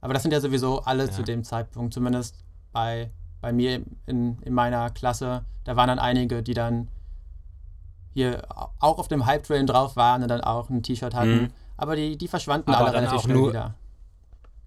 [0.00, 1.10] Aber das sind ja sowieso alle ja.
[1.10, 2.36] zu dem Zeitpunkt, zumindest
[2.72, 6.88] bei bei mir in, in meiner Klasse, da waren dann einige, die dann
[8.14, 8.42] hier
[8.80, 11.42] auch auf dem Hype-Train drauf waren und dann auch ein T-Shirt hatten.
[11.42, 11.50] Mhm.
[11.76, 13.74] Aber die, die verschwanden Aber alle relativ schnell wieder.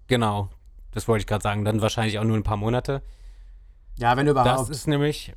[0.06, 0.48] Genau,
[0.92, 1.64] das wollte ich gerade sagen.
[1.64, 3.02] Dann wahrscheinlich auch nur ein paar Monate.
[3.98, 4.60] Ja, wenn überhaupt.
[4.60, 5.34] Das ist nämlich,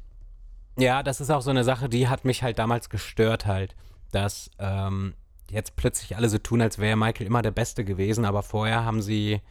[0.78, 3.76] ja, das ist auch so eine Sache, die hat mich halt damals gestört halt,
[4.12, 5.14] dass ähm,
[5.50, 9.02] jetzt plötzlich alle so tun, als wäre Michael immer der Beste gewesen, aber vorher haben
[9.02, 9.42] sie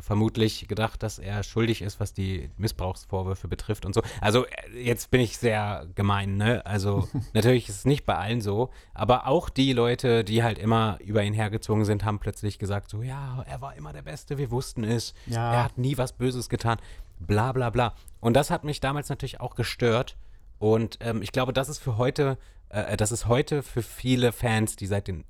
[0.00, 4.02] vermutlich gedacht, dass er schuldig ist, was die Missbrauchsvorwürfe betrifft und so.
[4.20, 6.64] Also äh, jetzt bin ich sehr gemein, ne?
[6.64, 10.98] Also natürlich ist es nicht bei allen so, aber auch die Leute, die halt immer
[11.04, 14.50] über ihn hergezogen sind, haben plötzlich gesagt so, ja, er war immer der Beste, wir
[14.50, 15.52] wussten es, ja.
[15.52, 16.78] er hat nie was Böses getan,
[17.20, 17.94] bla bla bla.
[18.20, 20.16] Und das hat mich damals natürlich auch gestört
[20.58, 24.76] und ähm, ich glaube, das ist für heute, äh, das ist heute für viele Fans,
[24.76, 25.24] die seit den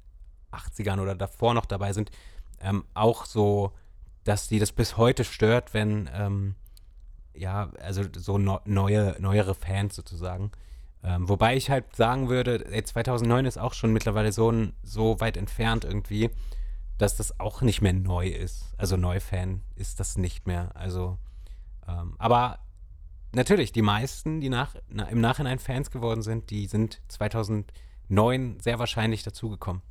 [0.52, 2.10] 80ern oder davor noch dabei sind,
[2.60, 3.72] ähm, auch so
[4.24, 6.54] dass die das bis heute stört, wenn, ähm,
[7.34, 10.52] ja, also so no neue, neuere Fans sozusagen.
[11.04, 14.52] Ähm, wobei ich halt sagen würde, ey, 2009 ist auch schon mittlerweile so,
[14.84, 16.30] so weit entfernt irgendwie,
[16.98, 18.72] dass das auch nicht mehr neu ist.
[18.76, 20.70] Also Neufan ist das nicht mehr.
[20.74, 21.18] Also,
[21.88, 22.60] ähm, aber
[23.34, 28.78] natürlich, die meisten, die nach, na, im Nachhinein Fans geworden sind, die sind 2009 sehr
[28.78, 29.82] wahrscheinlich dazugekommen.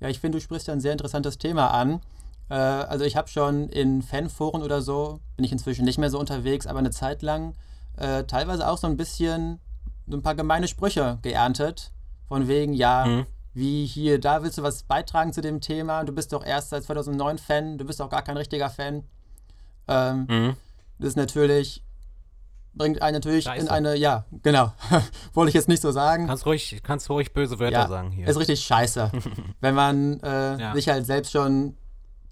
[0.00, 2.00] Ja, ich finde, du sprichst ja ein sehr interessantes Thema an.
[2.48, 6.18] Äh, also ich habe schon in Fanforen oder so, bin ich inzwischen nicht mehr so
[6.18, 7.54] unterwegs, aber eine Zeit lang
[7.96, 9.60] äh, teilweise auch so ein bisschen
[10.06, 11.92] so ein paar gemeine Sprüche geerntet.
[12.28, 13.26] Von wegen, ja, mhm.
[13.52, 16.84] wie hier, da willst du was beitragen zu dem Thema, du bist doch erst seit
[16.84, 19.04] 2009 Fan, du bist auch gar kein richtiger Fan.
[19.88, 20.56] Ähm, mhm.
[20.98, 21.84] Das ist natürlich,
[22.72, 23.66] bringt einen natürlich Scheiße.
[23.66, 24.72] in eine, ja, genau,
[25.34, 26.26] wollte ich jetzt nicht so sagen.
[26.26, 28.26] Kannst ruhig, kannst ruhig böse Wörter ja, sagen hier.
[28.26, 29.12] Ist richtig scheiße.
[29.60, 30.74] wenn man äh, ja.
[30.74, 31.76] sich halt selbst schon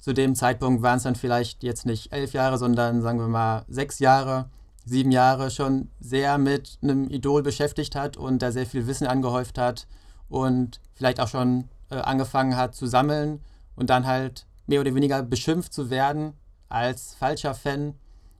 [0.03, 3.65] zu dem Zeitpunkt waren es dann vielleicht jetzt nicht elf Jahre, sondern sagen wir mal
[3.69, 4.51] sechs Jahre,
[4.85, 9.59] sieben Jahre schon sehr mit einem Idol beschäftigt hat und da sehr viel Wissen angehäuft
[9.59, 9.87] hat
[10.29, 13.45] und vielleicht auch schon äh, angefangen hat zu sammeln
[13.77, 16.33] und dann halt mehr oder weniger beschimpft zu werden
[16.69, 17.95] als falscher Fan,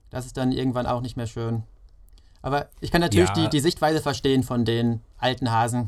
[0.09, 1.63] das ist dann irgendwann auch nicht mehr schön.
[2.41, 3.35] Aber ich kann natürlich ja.
[3.35, 5.87] die, die Sichtweise verstehen von den alten Hasen.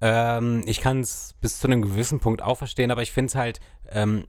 [0.00, 3.34] Ähm, ich kann es bis zu einem gewissen Punkt auch verstehen, aber ich finde es
[3.34, 4.26] halt ähm,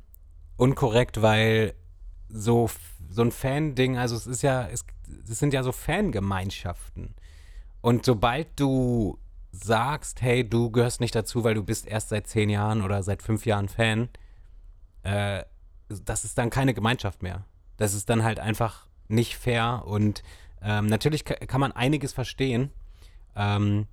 [0.55, 1.73] unkorrekt, weil
[2.29, 2.69] so,
[3.09, 4.85] so ein Fan-Ding, also es ist ja, es,
[5.29, 7.15] es sind ja so Fangemeinschaften.
[7.81, 9.19] Und sobald du
[9.51, 13.21] sagst, hey, du gehörst nicht dazu, weil du bist erst seit zehn Jahren oder seit
[13.21, 14.09] fünf Jahren Fan,
[15.03, 15.43] äh,
[15.89, 17.45] das ist dann keine Gemeinschaft mehr.
[17.77, 20.23] Das ist dann halt einfach nicht fair und
[20.61, 22.71] ähm, natürlich kann man einiges verstehen.
[23.35, 23.87] Ähm,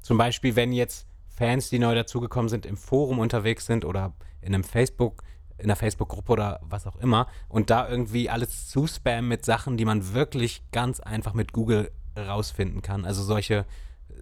[0.00, 4.54] zum Beispiel, wenn jetzt Fans, die neu dazugekommen sind, im Forum unterwegs sind oder in
[4.54, 5.22] einem Facebook,
[5.56, 9.84] in einer Facebook-Gruppe oder was auch immer und da irgendwie alles zuspammen mit Sachen, die
[9.84, 13.04] man wirklich ganz einfach mit Google rausfinden kann.
[13.04, 13.66] Also solche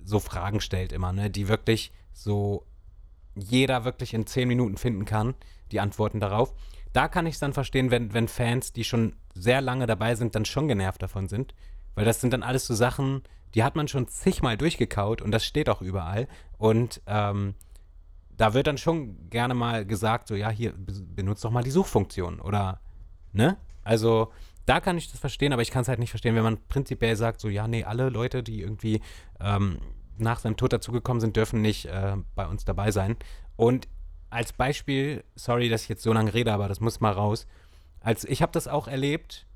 [0.04, 2.66] so Fragen stellt immer, ne, die wirklich so
[3.34, 5.34] jeder wirklich in zehn Minuten finden kann,
[5.72, 6.54] die Antworten darauf.
[6.92, 10.34] Da kann ich es dann verstehen, wenn, wenn Fans, die schon sehr lange dabei sind,
[10.34, 11.54] dann schon genervt davon sind.
[11.94, 13.22] Weil das sind dann alles so Sachen,
[13.56, 16.28] die hat man schon zigmal durchgekaut und das steht auch überall.
[16.58, 17.54] Und ähm,
[18.36, 22.38] da wird dann schon gerne mal gesagt, so ja, hier, benutzt doch mal die Suchfunktion
[22.38, 22.80] oder,
[23.32, 23.56] ne?
[23.82, 24.30] Also,
[24.66, 27.16] da kann ich das verstehen, aber ich kann es halt nicht verstehen, wenn man prinzipiell
[27.16, 29.00] sagt, so ja, nee, alle Leute, die irgendwie
[29.40, 29.78] ähm,
[30.18, 33.16] nach seinem Tod dazugekommen sind, dürfen nicht äh, bei uns dabei sein.
[33.54, 33.88] Und
[34.28, 37.46] als Beispiel, sorry, dass ich jetzt so lange rede, aber das muss mal raus.
[38.00, 39.46] Als ich habe das auch erlebt.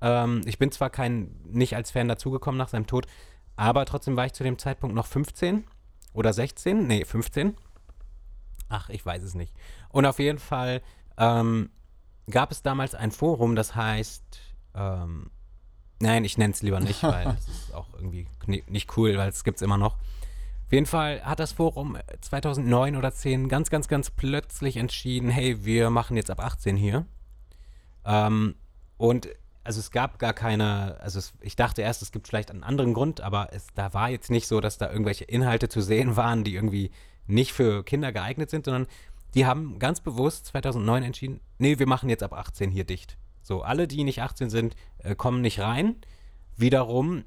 [0.00, 3.06] Ähm, ich bin zwar kein nicht als Fan dazugekommen nach seinem Tod,
[3.60, 5.64] aber trotzdem war ich zu dem Zeitpunkt noch 15
[6.14, 7.54] oder 16, nee 15.
[8.70, 9.54] Ach, ich weiß es nicht.
[9.90, 10.80] Und auf jeden Fall
[11.18, 11.68] ähm,
[12.30, 14.40] gab es damals ein Forum, das heißt
[14.74, 15.30] ähm,
[16.00, 19.44] Nein, ich nenne es lieber nicht, weil das ist auch irgendwie nicht cool, weil es
[19.44, 19.96] gibt es immer noch.
[19.96, 25.66] Auf jeden Fall hat das Forum 2009 oder 10 ganz, ganz, ganz plötzlich entschieden, hey,
[25.66, 27.04] wir machen jetzt ab 18 hier.
[28.06, 28.54] Ähm,
[28.96, 29.28] und
[29.62, 32.94] also es gab gar keine, also es, ich dachte erst, es gibt vielleicht einen anderen
[32.94, 36.44] Grund, aber es, da war jetzt nicht so, dass da irgendwelche Inhalte zu sehen waren,
[36.44, 36.90] die irgendwie
[37.26, 38.86] nicht für Kinder geeignet sind, sondern
[39.34, 43.16] die haben ganz bewusst 2009 entschieden, nee, wir machen jetzt ab 18 hier dicht.
[43.42, 45.96] So, alle, die nicht 18 sind, äh, kommen nicht rein.
[46.56, 47.24] Wiederum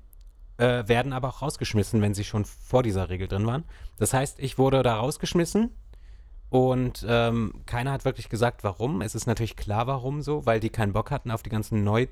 [0.57, 3.63] äh, werden aber auch rausgeschmissen, wenn sie schon vor dieser Regel drin waren.
[3.97, 5.71] Das heißt, ich wurde da rausgeschmissen
[6.49, 9.01] und ähm, keiner hat wirklich gesagt, warum.
[9.01, 12.07] Es ist natürlich klar, warum so, weil die keinen Bock hatten auf die ganzen Neu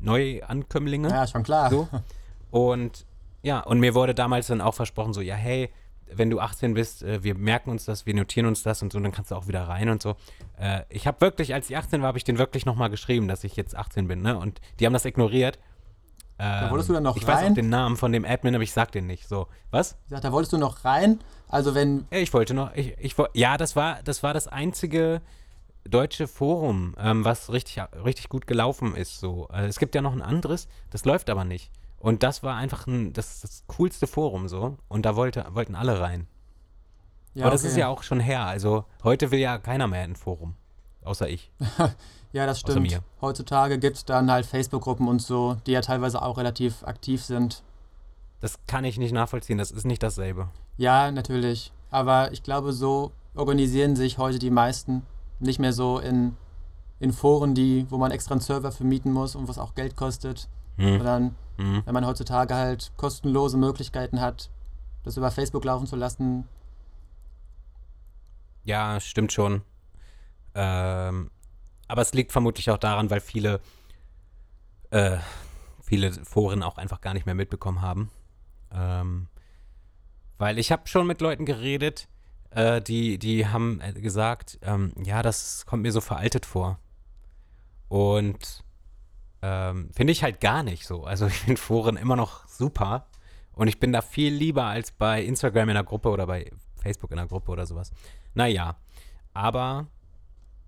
[0.00, 1.08] Neuankömmlinge.
[1.08, 1.70] Ja, schon klar.
[1.70, 1.88] So.
[2.50, 3.06] Und
[3.42, 5.70] ja, und mir wurde damals dann auch versprochen, so, ja, hey,
[6.12, 8.98] wenn du 18 bist, äh, wir merken uns das, wir notieren uns das und so,
[8.98, 10.16] dann kannst du auch wieder rein und so.
[10.58, 13.44] Äh, ich habe wirklich, als ich 18 war, habe ich den wirklich nochmal geschrieben, dass
[13.44, 14.36] ich jetzt 18 bin, ne?
[14.36, 15.58] Und die haben das ignoriert.
[16.38, 17.36] Ähm, da wolltest du dann noch ich rein?
[17.36, 19.28] Ich weiß auch den Namen von dem Admin, aber ich sag den nicht.
[19.28, 19.96] So, was?
[20.04, 21.20] Ich sag, da wolltest du noch rein?
[21.48, 22.06] Also wenn.
[22.10, 25.20] Ich wollte noch, ich, ich ja, das war, das war das einzige
[25.88, 29.18] deutsche Forum, ähm, was richtig, richtig gut gelaufen ist.
[29.20, 31.70] So, äh, es gibt ja noch ein anderes, das läuft aber nicht.
[31.98, 34.78] Und das war einfach ein, das, das coolste Forum so.
[34.88, 36.26] Und da wollte, wollten alle rein.
[37.34, 37.70] Ja, Aber das okay.
[37.70, 38.44] ist ja auch schon her.
[38.44, 40.54] Also heute will ja keiner mehr in ein Forum.
[41.02, 41.50] Außer ich.
[42.32, 43.00] ja, das stimmt.
[43.20, 47.62] Heutzutage gibt es dann halt Facebook-Gruppen und so, die ja teilweise auch relativ aktiv sind.
[48.40, 49.58] Das kann ich nicht nachvollziehen.
[49.58, 50.48] Das ist nicht dasselbe.
[50.76, 51.72] Ja, natürlich.
[51.90, 55.02] Aber ich glaube, so organisieren sich heute die meisten
[55.40, 56.36] nicht mehr so in,
[56.98, 59.96] in Foren, die, wo man extra einen Server für mieten muss und was auch Geld
[59.96, 60.48] kostet.
[60.76, 60.98] Hm.
[60.98, 61.82] Sondern Mhm.
[61.84, 64.50] Wenn man heutzutage halt kostenlose Möglichkeiten hat,
[65.02, 66.48] das über Facebook laufen zu lassen.
[68.64, 69.62] Ja, stimmt schon.
[70.54, 71.30] Ähm,
[71.86, 73.60] aber es liegt vermutlich auch daran, weil viele,
[74.90, 75.18] äh,
[75.82, 78.10] viele Foren auch einfach gar nicht mehr mitbekommen haben.
[78.72, 79.28] Ähm,
[80.38, 82.08] weil ich habe schon mit Leuten geredet,
[82.50, 86.78] äh, die, die haben äh, gesagt, ähm, ja, das kommt mir so veraltet vor.
[87.88, 88.64] Und
[89.42, 91.04] ähm, Finde ich halt gar nicht so.
[91.04, 93.06] Also ich finde Foren immer noch super.
[93.52, 96.50] Und ich bin da viel lieber als bei Instagram in der Gruppe oder bei
[96.82, 97.90] Facebook in der Gruppe oder sowas.
[98.34, 98.76] Naja,
[99.34, 99.88] aber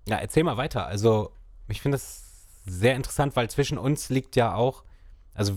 [0.07, 0.85] ja, erzähl mal weiter.
[0.85, 1.31] Also
[1.67, 4.83] ich finde das sehr interessant, weil zwischen uns liegt ja auch,
[5.33, 5.53] also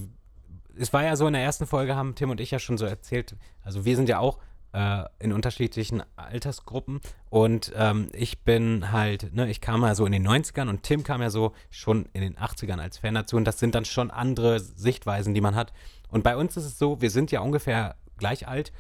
[0.78, 2.86] es war ja so in der ersten Folge, haben Tim und ich ja schon so
[2.86, 4.38] erzählt, also wir sind ja auch
[4.76, 7.00] äh, in unterschiedlichen Altersgruppen.
[7.30, 11.02] Und ähm, ich bin halt, ne, ich kam ja so in den 90ern und Tim
[11.02, 13.38] kam ja so schon in den 80ern als Fan dazu.
[13.38, 15.72] Und das sind dann schon andere Sichtweisen, die man hat.
[16.10, 18.70] Und bei uns ist es so, wir sind ja ungefähr gleich alt,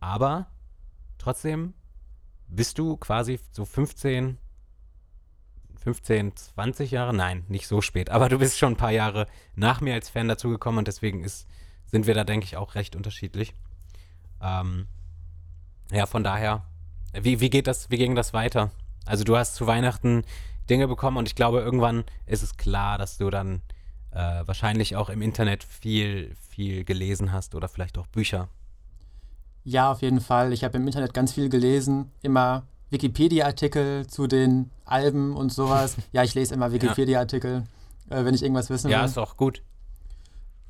[0.00, 0.46] aber
[1.18, 1.74] trotzdem
[2.48, 4.38] bist du quasi so 15,
[5.76, 9.80] 15, 20 Jahre, nein, nicht so spät, aber du bist schon ein paar Jahre nach
[9.82, 11.46] mir als Fan dazugekommen und deswegen ist,
[11.86, 13.54] sind wir da, denke ich, auch recht unterschiedlich.
[14.40, 14.86] Ähm,
[15.90, 16.62] ja, von daher,
[17.12, 18.70] wie, wie geht das, wie ging das weiter?
[19.04, 20.24] Also du hast zu Weihnachten
[20.70, 23.62] Dinge bekommen und ich glaube, irgendwann ist es klar, dass du dann
[24.12, 28.48] äh, wahrscheinlich auch im Internet viel, viel gelesen hast oder vielleicht auch Bücher.
[29.64, 30.52] Ja, auf jeden Fall.
[30.52, 35.96] Ich habe im Internet ganz viel gelesen, immer Wikipedia-Artikel zu den Alben und sowas.
[36.12, 37.64] ja, ich lese immer Wikipedia-Artikel,
[38.10, 39.06] äh, wenn ich irgendwas wissen Ja, will.
[39.06, 39.62] ist auch gut.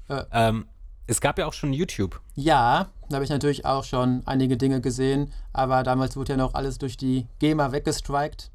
[0.08, 0.24] Äh.
[0.32, 0.66] ähm,
[1.06, 2.20] es gab ja auch schon YouTube.
[2.34, 6.54] Ja, da habe ich natürlich auch schon einige Dinge gesehen, aber damals wurde ja noch
[6.54, 8.50] alles durch die GEMA weggestrikt.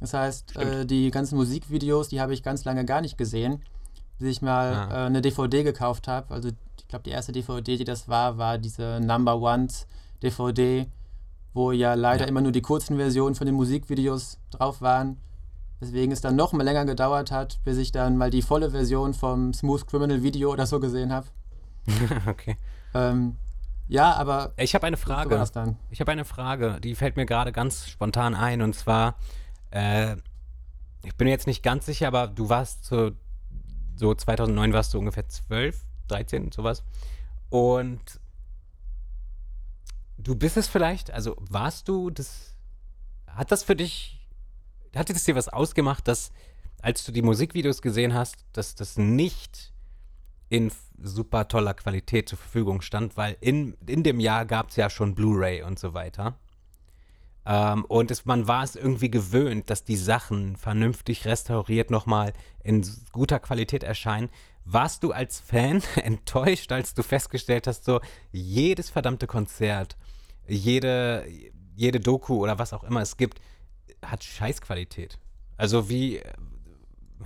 [0.00, 3.62] Das heißt, äh, die ganzen Musikvideos, die habe ich ganz lange gar nicht gesehen,
[4.18, 5.04] bis ich mal Ah.
[5.04, 6.34] äh, eine DVD gekauft habe.
[6.34, 9.86] Also ich glaube, die erste DVD, die das war, war diese Number Ones
[10.22, 10.86] DVD,
[11.54, 12.28] wo ja leider Ja.
[12.28, 15.18] immer nur die kurzen Versionen von den Musikvideos drauf waren.
[15.80, 19.14] Deswegen es dann noch mal länger gedauert hat, bis ich dann mal die volle Version
[19.14, 21.26] vom Smooth Criminal Video oder so gesehen habe.
[22.26, 22.56] okay.
[22.94, 23.36] Ähm,
[23.88, 25.30] ja, aber Ich habe eine Frage.
[25.90, 28.62] Ich habe eine Frage, die fällt mir gerade ganz spontan ein.
[28.62, 29.16] Und zwar,
[29.70, 30.16] äh,
[31.04, 33.12] ich bin mir jetzt nicht ganz sicher, aber du warst so,
[33.96, 36.84] so 2009 warst du ungefähr 12, 13, sowas.
[37.50, 38.20] Und
[40.16, 42.54] du bist es vielleicht, also warst du das,
[43.26, 44.26] hat das für dich,
[44.94, 46.32] hat es dir was ausgemacht, dass
[46.80, 49.71] als du die Musikvideos gesehen hast, dass das nicht
[50.52, 50.70] in
[51.02, 55.14] super toller Qualität zur Verfügung stand, weil in, in dem Jahr gab es ja schon
[55.14, 56.38] Blu-ray und so weiter.
[57.46, 62.86] Ähm, und es, man war es irgendwie gewöhnt, dass die Sachen vernünftig restauriert nochmal in
[63.12, 64.28] guter Qualität erscheinen.
[64.66, 69.96] Warst du als Fan enttäuscht, als du festgestellt hast, so jedes verdammte Konzert,
[70.46, 71.26] jede,
[71.74, 73.40] jede Doku oder was auch immer es gibt,
[74.04, 75.18] hat Scheißqualität?
[75.56, 76.20] Also wie,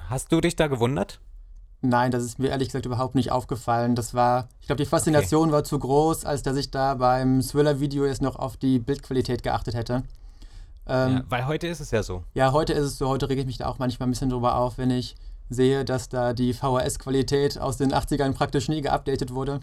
[0.09, 1.21] hast du dich da gewundert?
[1.83, 3.95] Nein, das ist mir ehrlich gesagt überhaupt nicht aufgefallen.
[3.95, 8.07] Das war, ich glaube, die Faszination war zu groß, als dass ich da beim Thriller-Video
[8.07, 10.03] jetzt noch auf die Bildqualität geachtet hätte.
[10.87, 12.25] Ähm, Ja, weil heute ist es ja so.
[12.35, 12.53] ja.
[12.53, 14.79] heute ist es so, heute rege ich mich da auch manchmal ein bisschen drüber auf,
[14.79, 15.17] wenn ich
[15.49, 19.61] sehe, dass da die VHS-Qualität aus den 80ern praktisch nie geupdatet wurde.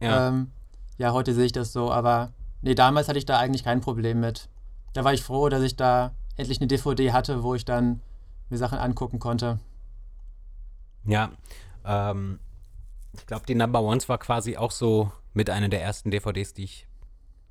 [0.00, 0.28] Ja.
[0.28, 0.50] Ähm,
[0.98, 4.20] ja, heute sehe ich das so, aber nee, damals hatte ich da eigentlich kein Problem
[4.20, 4.48] mit.
[4.94, 8.00] Da war ich froh, dass ich da endlich eine DVD hatte, wo ich dann
[8.48, 9.58] mir Sachen angucken konnte.
[11.06, 11.30] Ja,
[11.84, 12.38] ähm,
[13.12, 16.64] ich glaube, die Number Ones war quasi auch so mit einer der ersten DVDs, die
[16.64, 16.86] ich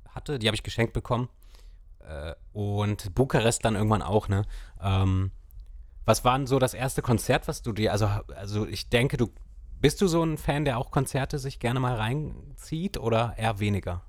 [0.08, 0.38] hatte.
[0.38, 1.28] Die habe ich geschenkt bekommen.
[2.00, 4.42] Äh, und Bukarest dann irgendwann auch, ne?
[4.82, 5.30] Ähm,
[6.04, 9.30] was war denn so das erste Konzert, was du dir, also, also ich denke, du,
[9.80, 14.02] bist du so ein Fan, der auch Konzerte sich gerne mal reinzieht oder eher weniger?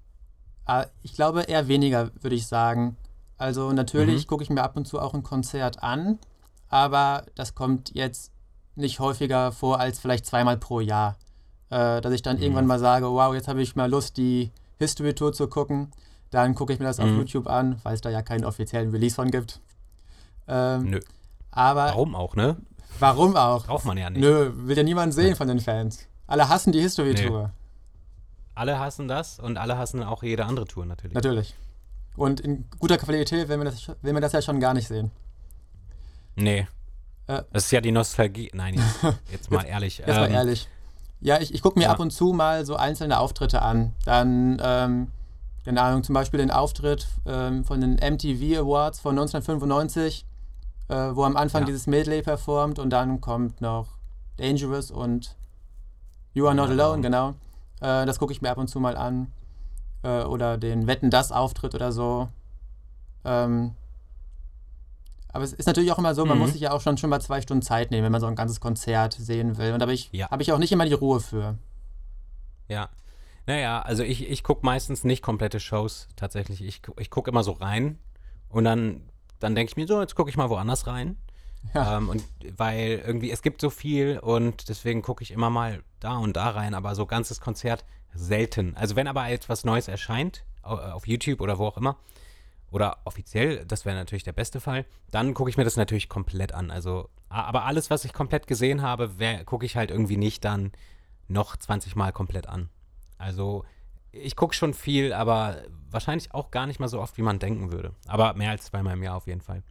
[0.66, 2.98] Ah, Ich glaube eher weniger, würde ich sagen.
[3.38, 4.28] Also natürlich Mhm.
[4.28, 6.20] gucke ich mir ab und zu auch ein Konzert an,
[6.70, 8.32] aber das kommt jetzt
[8.76, 11.16] nicht häufiger vor als vielleicht zweimal pro Jahr.
[11.70, 12.44] Äh, dass ich dann Mhm.
[12.44, 15.92] irgendwann mal sage, wow, jetzt habe ich mal Lust, die History Tour zu gucken.
[16.32, 17.18] Dann gucke ich mir das auf Mhm.
[17.20, 19.60] YouTube an, weil es da ja keinen offiziellen Release von gibt.
[20.48, 21.00] Ähm, Nö.
[21.52, 22.58] aber Warum auch, ne?
[23.00, 23.66] warum auch?
[23.66, 24.22] Braucht man ja nicht.
[24.22, 26.08] Nö, will ja niemand sehen von den Fans.
[26.28, 27.16] Alle hassen die History.
[27.16, 27.52] Tour.
[28.54, 31.14] Alle hassen das und alle hassen auch jede andere Tour natürlich.
[31.16, 31.56] Natürlich.
[32.16, 35.12] Und in guter Qualität will man das, will man das ja schon gar nicht sehen.
[36.36, 36.68] Nee.
[37.28, 37.44] Äh.
[37.52, 38.50] das ist ja die Nostalgie.
[38.54, 39.98] Nein, jetzt, jetzt mal ehrlich.
[40.00, 40.70] Jetzt mal Ähm, ehrlich.
[41.22, 41.92] Ja, ich, ich gucke mir ja.
[41.92, 43.94] ab und zu mal so einzelne Auftritte an.
[44.06, 45.12] Dann, ähm,
[45.64, 50.26] keine Ahnung, zum Beispiel den Auftritt ähm, von den MTV Awards von 1995,
[50.90, 51.66] äh, wo am Anfang Ja.
[51.68, 53.88] dieses Medley performt und dann kommt noch
[54.38, 55.36] Dangerous und
[56.34, 56.84] You Are Not Genau.
[56.90, 57.30] Alone, genau.
[57.82, 59.32] Äh, das gucke ich mir ab und zu mal an.
[60.04, 62.28] Äh, oder den Wetten das Auftritt oder so.
[63.24, 63.74] Ähm,
[65.36, 66.44] aber es ist natürlich auch immer so, man Mhm.
[66.44, 68.36] muss sich ja auch schon, schon mal zwei Stunden Zeit nehmen, wenn man so ein
[68.36, 69.74] ganzes Konzert sehen will.
[69.74, 70.30] Und da habe ich, Ja.
[70.32, 71.58] hab ich auch nicht immer die Ruhe für.
[72.68, 72.90] Ja.
[73.48, 76.64] Naja, also ich, ich gucke meistens nicht komplette Shows tatsächlich.
[76.64, 78.00] Ich, ich gucke immer so rein
[78.50, 79.02] und dann,
[79.40, 81.18] dann denke ich mir so, jetzt gucke ich mal woanders rein.
[81.74, 81.98] Ja.
[81.98, 82.24] Ähm, und
[82.58, 86.50] weil irgendwie, es gibt so viel und deswegen gucke ich immer mal da und da
[86.52, 88.76] rein, aber so ganzes Konzert selten.
[88.78, 91.98] Also wenn aber etwas Neues erscheint, au- auf YouTube oder wo auch immer,
[92.72, 96.54] oder offiziell, das wäre natürlich der beste Fall, dann gucke ich mir das natürlich komplett
[96.54, 96.72] an.
[96.72, 99.10] Also, aber alles, was ich komplett gesehen habe,
[99.46, 100.72] gucke ich halt irgendwie nicht dann
[101.28, 102.70] noch 20 Mal komplett an.
[103.18, 103.66] Also,
[104.12, 107.72] ich gucke schon viel, aber wahrscheinlich auch gar nicht mal so oft, wie man denken
[107.72, 107.94] würde.
[108.08, 109.64] Aber mehr als zweimal im Jahr auf jeden Fall.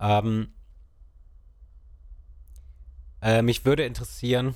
[0.00, 0.52] Ähm,
[3.20, 4.54] äh, mich würde interessieren,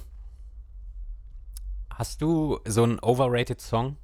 [1.90, 3.96] hast du so einen overrated Song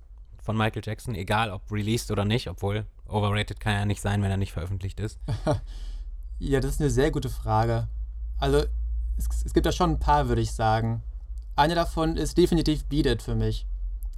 [0.48, 4.30] von Michael Jackson, egal ob released oder nicht, obwohl overrated kann ja nicht sein, wenn
[4.30, 5.18] er nicht veröffentlicht ist.
[6.40, 7.88] Ja, das ist eine sehr gute Frage.
[8.38, 8.58] Also,
[9.16, 11.02] es, es gibt da schon ein paar, würde ich sagen.
[11.56, 13.66] Eine davon ist definitiv Beat It für mich.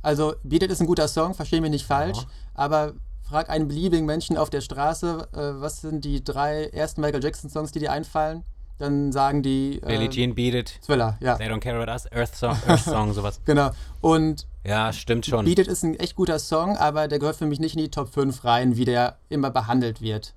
[0.02, 2.26] Also, Beat It ist ein guter Song, verstehe mich nicht falsch, Ja.
[2.52, 7.24] aber frag einen beliebigen Menschen auf der Straße, äh, was sind die drei ersten Michael
[7.24, 8.44] Jackson-Songs, die dir einfallen?
[8.80, 9.80] Dann sagen die.
[9.86, 10.80] Billie Jean Beat It.
[10.84, 11.36] Thriller, ja.
[11.36, 13.40] They Don't Care About Us, Earth Song, Earth Song sowas.
[13.44, 13.70] Genau.
[14.00, 15.44] Und Ja, stimmt schon.
[15.44, 17.90] Beat It ist ein echt guter Song, aber der gehört für mich nicht in die
[17.90, 20.34] Top 5 rein, wie der immer behandelt wird.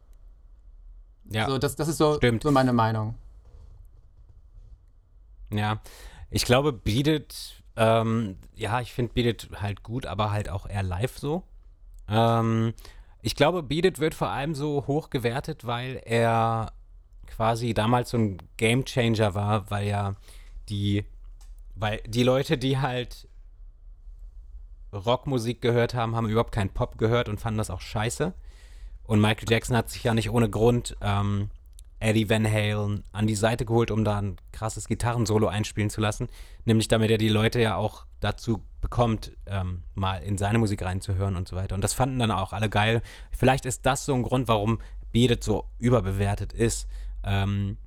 [1.29, 1.47] ja.
[1.47, 2.43] So, das, das ist so, Stimmt.
[2.43, 3.15] so meine Meinung.
[5.51, 5.79] Ja,
[6.31, 10.67] ich glaube, Beat It, ähm, ja, ich finde Beat It halt gut, aber halt auch
[10.67, 11.43] eher live so.
[12.09, 12.73] Ähm,
[13.21, 16.73] ich glaube, Beat It wird vor allem so hoch gewertet, weil er
[17.35, 20.15] quasi damals so ein Game Changer war, weil ja
[20.69, 21.03] die,
[21.75, 23.27] weil die Leute, die halt
[24.93, 28.33] Rockmusik gehört haben, haben überhaupt keinen Pop gehört und fanden das auch scheiße.
[29.05, 31.49] Und Michael Jackson hat sich ja nicht ohne Grund ähm,
[31.99, 36.27] Eddie Van Halen an die Seite geholt, um da ein krasses Gitarrensolo einspielen zu lassen.
[36.65, 41.35] Nämlich damit er die Leute ja auch dazu bekommt, ähm, mal in seine Musik reinzuhören
[41.35, 41.73] und so weiter.
[41.73, 43.01] Und das fanden dann auch alle geil.
[43.31, 44.79] Vielleicht ist das so ein Grund, warum
[45.11, 46.87] Beat It so überbewertet ist.
[47.23, 47.77] Ähm,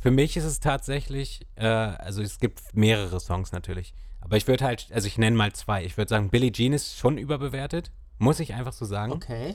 [0.00, 3.92] für mich ist es tatsächlich, äh, also es gibt mehrere Songs natürlich.
[4.20, 5.84] Aber ich würde halt, also ich nenne mal zwei.
[5.84, 7.90] Ich würde sagen, Billie Jean ist schon überbewertet.
[8.18, 9.12] Muss ich einfach so sagen.
[9.12, 9.54] Okay.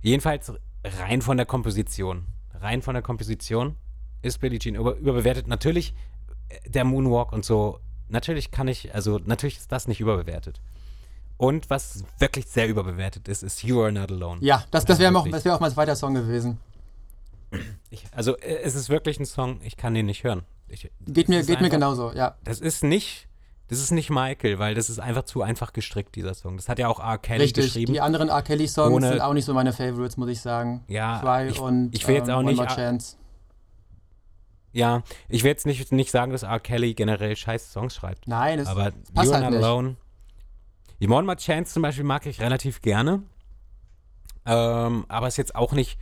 [0.00, 0.52] Jedenfalls
[0.84, 2.26] rein von der Komposition.
[2.54, 3.76] Rein von der Komposition
[4.22, 5.46] ist Billie Jean über, überbewertet.
[5.46, 5.94] Natürlich
[6.48, 7.80] äh, der Moonwalk und so.
[8.08, 10.60] Natürlich kann ich, also natürlich ist das nicht überbewertet.
[11.38, 14.38] Und was wirklich sehr überbewertet ist, ist You Are Not Alone.
[14.42, 16.58] Ja, das, das wäre auch, das wär auch mein zweiter Song gewesen.
[17.90, 20.42] Ich, also äh, es ist wirklich ein Song, ich kann den nicht hören.
[20.68, 22.36] Ich, Geht mir, geht mir einfach- genauso, ja.
[22.44, 23.28] Das ist nicht,
[23.68, 26.56] das ist nicht Michael, weil das ist einfach zu einfach gestrickt, dieser Song.
[26.56, 27.18] Das hat ja auch R.
[27.18, 27.66] Kelly Richtig.
[27.66, 27.92] geschrieben.
[27.92, 28.42] Die anderen R.
[28.42, 30.84] Kelly-Songs sind auch nicht so meine Favorites, muss ich sagen.
[30.88, 33.16] Ja, Try ich- und ich will jetzt ähm, auch One nicht More A- Chance.
[34.74, 36.58] Ja, ich will jetzt nicht, nicht sagen, dass R.
[36.58, 38.26] Kelly generell scheiß Songs schreibt.
[38.26, 39.64] Nein, es aber passt You Are halt Not nicht.
[39.64, 39.96] Alone.
[41.00, 43.22] Die One More Chance zum Beispiel mag ich relativ gerne.
[44.46, 45.98] Ähm, aber ist jetzt auch nicht,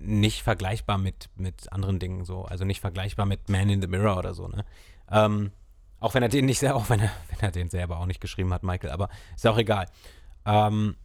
[0.00, 2.44] nicht vergleichbar mit, mit anderen Dingen so.
[2.44, 4.64] Also nicht vergleichbar mit Man in the Mirror oder so, ne?
[5.10, 5.52] Ähm,
[6.00, 8.52] auch wenn er den nicht auch wenn er, wenn er den selber auch nicht geschrieben
[8.52, 9.86] hat, Michael, aber ist auch egal.
[10.46, 10.96] Ähm,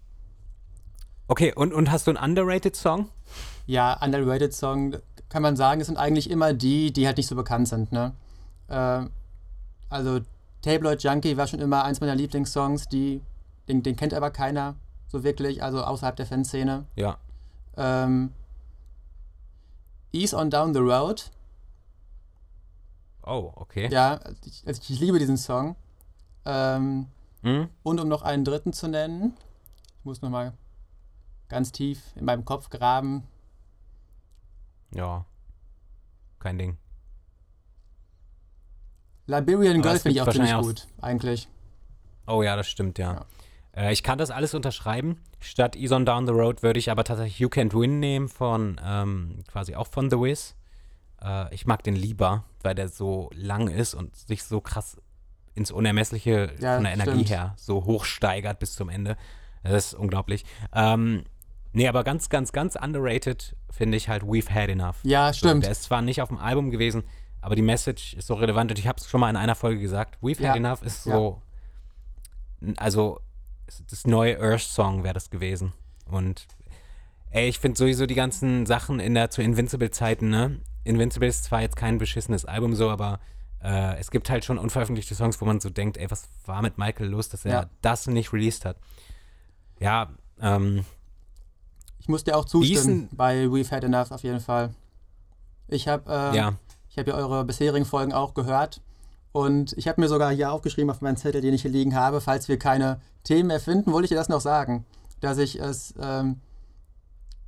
[1.28, 3.10] okay, und, und hast du einen underrated Song?
[3.66, 4.98] Ja, underrated Song,
[5.30, 8.14] kann man sagen, es sind eigentlich immer die, die halt nicht so bekannt sind, ne?
[8.68, 9.06] Äh,
[9.90, 10.20] also
[10.62, 13.22] Tabloid Junkie war schon immer eins meiner Lieblingssongs, die,
[13.68, 14.76] den, den kennt aber keiner
[15.08, 16.86] so wirklich, also außerhalb der Fanszene.
[16.96, 17.18] Ja.
[17.78, 18.32] Ähm,
[20.14, 21.30] Ease on Down the Road,
[23.26, 23.90] Oh, okay.
[23.92, 25.76] ja, ich, also ich liebe diesen Song.
[26.46, 27.08] Ähm,
[27.42, 27.68] Hm?
[27.84, 29.34] und um noch einen dritten zu nennen,
[30.00, 30.54] ich muss nochmal
[31.50, 33.24] ganz tief in meinem Kopf graben.
[34.92, 35.26] Ja.
[36.40, 36.78] Kein Ding.
[39.26, 41.48] Liberian Girl finde ich auch ziemlich gut, eigentlich.
[42.28, 43.26] Oh ja, das stimmt, ja.
[43.76, 45.20] Äh, ich kann das alles unterschreiben.
[45.40, 48.80] Statt Ease on Down the Road würde ich aber tatsächlich You Can't Win nehmen von,
[48.86, 50.56] ähm, quasi auch von The Wiz.
[51.22, 54.98] Äh, ich mag den lieber, weil der so lang ist und sich so krass
[55.56, 57.30] ins Unermessliche Ja, von der Energie stimmt.
[57.30, 59.18] her so hochsteigert bis zum Ende.
[59.64, 60.46] Das ist unglaublich.
[60.74, 61.24] Ähm,
[61.74, 64.98] nee, aber ganz, ganz, ganz underrated finde ich halt We've Had Enough.
[65.04, 65.64] Ja, So, stimmt.
[65.64, 67.04] der ist zwar nicht auf dem Album gewesen,
[67.42, 69.80] aber die Message ist so relevant und ich habe es schon mal in einer Folge
[69.82, 70.18] gesagt.
[70.22, 70.50] We've Ja.
[70.50, 71.42] Had Enough ist so,
[72.62, 73.20] n- also
[73.90, 75.74] das neue Earth-Song wäre das gewesen.
[76.10, 76.48] Und
[77.32, 80.60] ey, ich finde sowieso die ganzen Sachen in der zu Invincible-Zeiten, ne?
[80.84, 83.20] Invincible ist zwar jetzt kein beschissenes Album so, aber
[83.62, 86.78] äh, es gibt halt schon unveröffentlichte Songs, wo man so denkt, ey, was war mit
[86.78, 87.70] Michael los, dass er Ja.
[87.82, 88.78] das nicht released hat.
[89.80, 90.12] Ja,
[90.42, 90.84] ähm,
[92.00, 94.74] Ich muss dir auch zustimmen bei We've Had Enough auf jeden Fall.
[95.70, 96.54] Ich habe äh, ja,
[96.90, 98.82] ich hab ja eure bisherigen Folgen auch gehört
[99.34, 102.22] und ich habe mir sogar hier aufgeschrieben auf meinen Zettel, den ich hier liegen habe,
[102.22, 104.86] falls wir keine Themen mehr finden, wollte ich dir das noch sagen,
[105.20, 106.40] dass ich es ähm,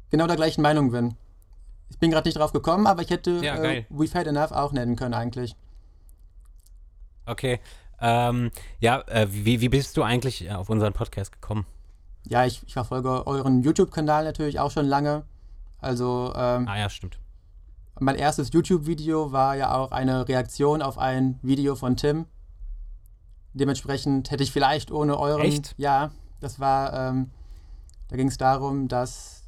[0.09, 1.15] genau der gleichen Meinung bin.
[1.89, 3.85] Ich bin gerade nicht drauf gekommen, aber ich hätte Ja, äh.
[3.91, 5.55] We've Had Enough auch nennen können eigentlich.
[7.25, 7.59] okay.
[8.01, 11.65] Ähm, ja, äh, wie, wie bist du eigentlich äh, auf unseren Podcast gekommen?
[12.27, 15.23] Ja, ich, ich verfolge euren YouTube-Kanal natürlich auch schon lange.
[15.79, 17.19] Also ähm, Ah ja, stimmt.
[17.99, 22.25] Mein erstes YouTube-Video war ja auch eine Reaktion auf ein Video von Tim.
[23.53, 25.45] Dementsprechend hätte ich vielleicht ohne euren.
[25.45, 25.73] Echt?
[25.77, 26.93] Ja, das war.
[26.93, 27.31] Ähm,
[28.09, 29.43] da ging es darum, dass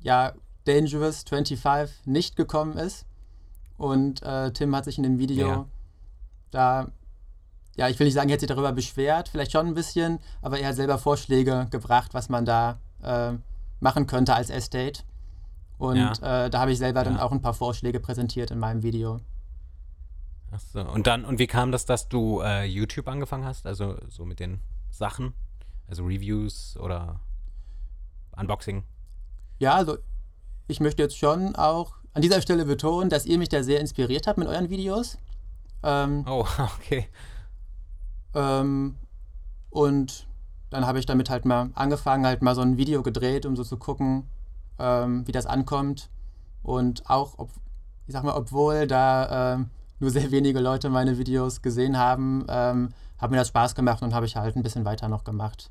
[0.00, 0.32] ja
[0.64, 3.04] Dangerous 25 nicht gekommen ist.
[3.76, 5.66] Und äh, Tim hat sich in dem Video Ja.
[6.50, 6.88] da.
[7.74, 10.58] Ja, ich will nicht sagen, er hat sich darüber beschwert, vielleicht schon ein bisschen, aber
[10.58, 13.32] er hat selber Vorschläge gebracht, was man da äh,
[13.80, 15.04] machen könnte als Estate.
[15.82, 17.22] Und äh, da habe ich selber dann Ja.
[17.22, 19.18] auch ein paar Vorschläge präsentiert in meinem Video.
[20.52, 20.80] Ach so.
[20.80, 23.66] Und dann, und wie kam das, dass du äh, YouTube angefangen hast?
[23.66, 24.60] Also so mit den
[24.90, 25.34] Sachen?
[25.88, 27.18] Also Reviews oder
[28.36, 28.84] Unboxing?
[29.58, 29.98] Ja, also
[30.68, 34.28] ich möchte jetzt schon auch an dieser Stelle betonen, dass ihr mich da sehr inspiriert
[34.28, 35.18] habt mit euren Videos.
[35.82, 36.46] Ähm, oh,
[36.78, 37.08] okay.
[38.34, 38.94] Ähm,
[39.70, 40.28] und
[40.70, 43.64] dann habe ich damit halt mal angefangen, halt mal so ein Video gedreht, um so
[43.64, 44.28] zu gucken,
[44.82, 46.10] ähm, wie das ankommt.
[46.62, 47.50] Und auch, ob,
[48.06, 52.90] ich sag mal, obwohl da ähm, nur sehr wenige Leute meine Videos gesehen haben, ähm,
[53.18, 55.70] hat mir das Spaß gemacht und habe ich halt ein bisschen weiter noch gemacht.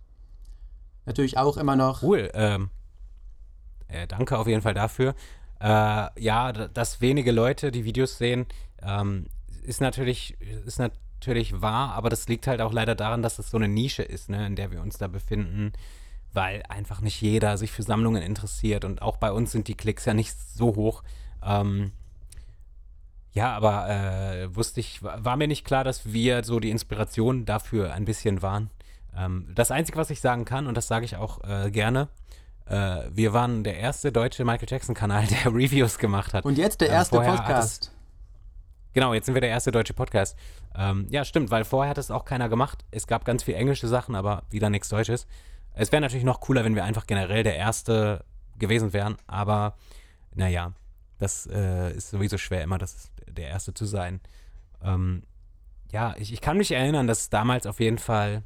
[1.05, 2.01] Natürlich auch immer noch.
[2.01, 2.30] Cool.
[2.34, 2.70] Ähm,
[3.88, 5.16] äh, danke auf jeden Fall dafür.
[5.59, 8.45] Äh, ja, dass wenige Leute die Videos sehen,
[8.82, 9.28] ähm,
[9.64, 13.57] ist natürlich, ist natürlich wahr, aber das liegt halt auch leider daran, dass es so
[13.57, 15.74] eine Nische ist, ne, in der wir uns da befinden,
[16.34, 20.05] weil einfach nicht jeder sich für Sammlungen interessiert und auch bei uns sind die Klicks
[20.05, 21.03] ja nicht so hoch.
[21.43, 21.91] Ähm,
[23.34, 27.93] ja, aber äh, wusste ich, war mir nicht klar, dass wir so die Inspiration dafür
[27.93, 28.69] ein bisschen waren.
[29.15, 32.09] Ähm, das Einzige, was ich sagen kann, und das sage ich auch äh, gerne,
[32.65, 36.45] äh, wir waren der erste deutsche Michael Jackson-Kanal, der Reviews gemacht hat.
[36.45, 37.91] Und jetzt der ähm, erste Podcast.
[38.93, 40.38] Genau, jetzt sind wir der erste deutsche Podcast.
[40.75, 42.84] Ähm, ja, stimmt, weil vorher hat es auch keiner gemacht.
[42.91, 45.27] Es gab ganz viel englische Sachen, aber wieder nichts Deutsches.
[45.74, 48.24] Es wäre natürlich noch cooler, wenn wir einfach generell der erste
[48.57, 49.76] gewesen wären, aber
[50.34, 50.74] naja,
[51.17, 54.22] das äh, ist sowieso schwer, immer das, der Erste zu sein.
[54.84, 55.24] Ähm,
[55.91, 58.43] ja, ich, ich kann mich erinnern, dass damals auf jeden Fall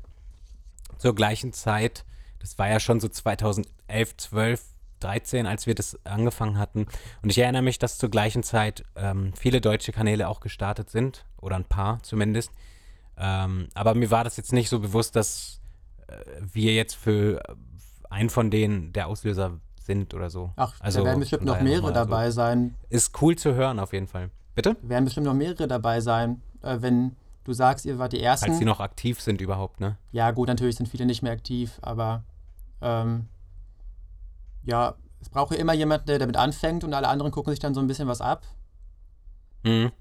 [0.97, 2.05] zur gleichen Zeit,
[2.39, 4.63] das war ja schon so 2011, 12,
[4.99, 6.87] 13, als wir das angefangen hatten.
[7.21, 11.25] Und ich erinnere mich, dass zur gleichen Zeit ähm, viele deutsche Kanäle auch gestartet sind,
[11.45, 12.51] oder ein paar zumindest.
[13.17, 15.61] Ähm, aber mir war das jetzt nicht so bewusst, dass
[16.39, 17.41] wir jetzt für
[18.09, 20.51] einen von denen der Auslöser sind oder so.
[20.55, 22.35] Ach, also, da werden bestimmt noch mehrere dabei so.
[22.35, 22.75] sein.
[22.89, 24.29] Ist cool zu hören auf jeden Fall.
[24.55, 24.77] Bitte?
[24.81, 28.49] Werden bestimmt noch mehrere dabei sein, äh, wenn du sagst, ihr wart die Ersten.
[28.49, 29.97] Als sie noch aktiv sind überhaupt, ne?
[30.11, 32.23] Ja, gut, natürlich sind viele nicht mehr aktiv, aber
[32.81, 33.27] ähm,
[34.63, 37.73] ja, es braucht ja immer jemanden, der damit anfängt und alle anderen gucken sich dann
[37.73, 38.43] so ein bisschen was ab.
[39.63, 39.91] Mhm.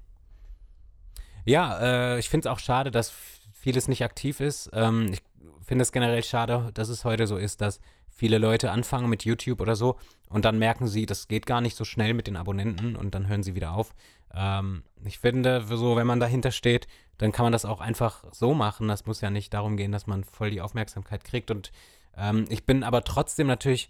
[1.45, 3.13] Ja, äh, ich finde es auch schade, dass
[3.53, 4.69] vieles nicht aktiv ist.
[4.73, 5.21] Ähm, ich
[5.65, 9.61] finde es generell schade, dass es heute so ist, dass viele Leute anfangen mit YouTube
[9.61, 9.97] oder so
[10.29, 13.27] und dann merken sie, das geht gar nicht so schnell mit den Abonnenten und dann
[13.27, 13.93] hören sie wieder auf.
[14.33, 16.87] Ähm, ich finde, so, wenn man dahinter steht,
[17.17, 18.87] dann kann man das auch einfach so machen.
[18.87, 21.51] Das muss ja nicht darum gehen, dass man voll die Aufmerksamkeit kriegt.
[21.51, 21.71] Und
[22.17, 23.89] ähm, ich bin aber trotzdem natürlich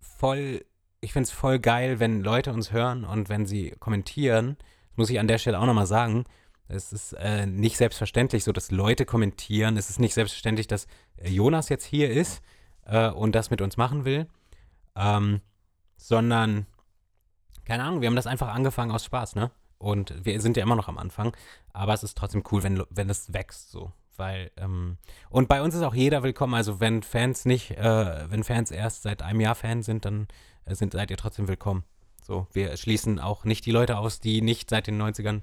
[0.00, 0.64] voll,
[1.00, 4.56] ich finde es voll geil, wenn Leute uns hören und wenn sie kommentieren.
[4.90, 6.24] Das muss ich an der Stelle auch nochmal sagen.
[6.68, 9.76] Es ist äh, nicht selbstverständlich so, dass Leute kommentieren.
[9.76, 10.86] Es ist nicht selbstverständlich, dass
[11.16, 12.42] äh, Jonas jetzt hier ist
[12.86, 14.26] äh, und das mit uns machen will.
[14.96, 15.40] Ähm,
[15.96, 16.66] sondern,
[17.64, 19.50] keine Ahnung, wir haben das einfach angefangen aus Spaß, ne?
[19.78, 21.36] Und wir sind ja immer noch am Anfang,
[21.72, 23.92] aber es ist trotzdem cool, wenn, wenn es wächst so.
[24.16, 24.98] Weil, ähm,
[25.30, 26.54] und bei uns ist auch jeder willkommen.
[26.54, 30.28] Also wenn Fans nicht, äh, wenn Fans erst seit einem Jahr Fan sind, dann
[30.64, 31.84] äh, sind, seid ihr trotzdem willkommen.
[32.22, 35.42] So, wir schließen auch nicht die Leute aus, die nicht seit den 90ern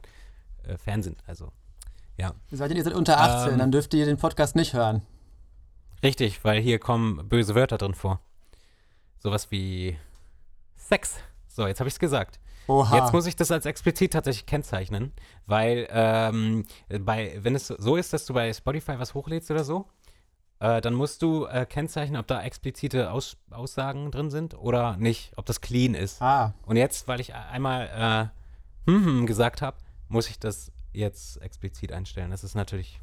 [0.67, 1.23] äh, Fan sind.
[1.27, 1.51] Also,
[2.17, 2.33] ja.
[2.51, 5.01] Seid ihr seid unter 18, ähm, dann dürft ihr den Podcast nicht hören.
[6.03, 8.21] Richtig, weil hier kommen böse Wörter drin vor.
[9.19, 9.97] Sowas wie
[10.75, 11.17] Sex.
[11.47, 12.39] So, jetzt habe ich es gesagt.
[12.67, 12.95] Oha.
[12.97, 15.11] Jetzt muss ich das als explizit tatsächlich kennzeichnen,
[15.47, 16.65] weil ähm,
[16.99, 19.87] bei, wenn es so ist, dass du bei Spotify was hochlädst oder so,
[20.59, 25.31] äh, dann musst du äh, kennzeichnen, ob da explizite Aus Aussagen drin sind oder nicht,
[25.35, 26.21] ob das clean ist.
[26.21, 26.53] Ah.
[26.65, 28.31] Und jetzt, weil ich einmal
[28.87, 29.77] äh, hm, hm gesagt habe,
[30.09, 32.31] muss ich das jetzt explizit einstellen.
[32.31, 32.99] Das ist natürlich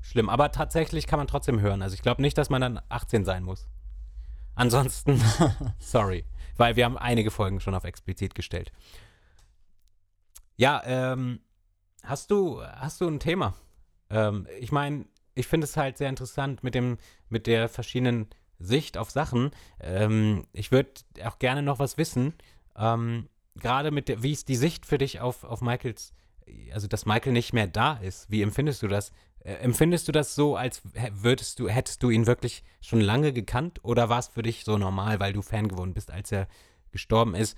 [0.00, 0.28] schlimm.
[0.28, 1.82] Aber tatsächlich kann man trotzdem hören.
[1.82, 3.68] Also ich glaube nicht, dass man dann 18 sein muss.
[4.54, 5.20] Ansonsten,
[5.78, 6.24] sorry.
[6.56, 8.72] Weil wir haben einige Folgen schon auf explizit gestellt.
[10.56, 11.40] Ja, ähm,
[12.04, 13.54] hast du, hast du ein Thema?
[14.10, 16.98] Ähm, ich meine, ich finde es halt sehr interessant mit dem,
[17.28, 18.28] mit der verschiedenen
[18.60, 19.50] Sicht auf Sachen.
[19.80, 20.90] Ähm, ich würde
[21.24, 22.34] auch gerne noch was wissen.
[22.76, 26.12] Ähm, Gerade mit der, wie ist die Sicht für dich auf, auf Michaels,
[26.72, 28.30] also dass Michael nicht mehr da ist?
[28.30, 29.12] Wie empfindest du das?
[29.40, 30.82] Äh, empfindest du das so, als
[31.12, 34.78] würdest du, hättest du ihn wirklich schon lange gekannt oder war es für dich so
[34.78, 36.48] normal, weil du Fan geworden bist, als er
[36.90, 37.56] gestorben ist?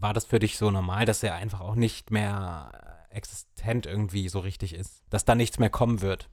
[0.00, 2.72] war das für dich so normal, dass er einfach auch nicht mehr
[3.10, 5.02] existent irgendwie so richtig ist?
[5.10, 6.28] Dass da nichts mehr kommen wird?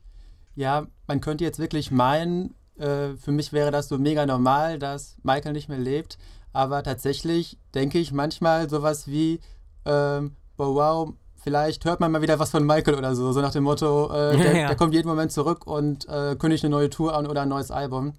[0.54, 5.16] Ja, man könnte jetzt wirklich meinen, äh, für mich wäre das so mega normal, dass
[5.22, 6.18] Michael nicht mehr lebt.
[6.52, 9.40] Aber tatsächlich denke ich manchmal sowas wie,
[9.84, 11.12] ähm, wow,
[11.42, 13.32] vielleicht hört man mal wieder was von Michael oder so.
[13.32, 14.66] So nach dem Motto, äh, der, ja.
[14.68, 17.70] der, kommt jeden Moment zurück und äh, kündigt eine neue Tour an oder ein neues
[17.70, 18.14] Album.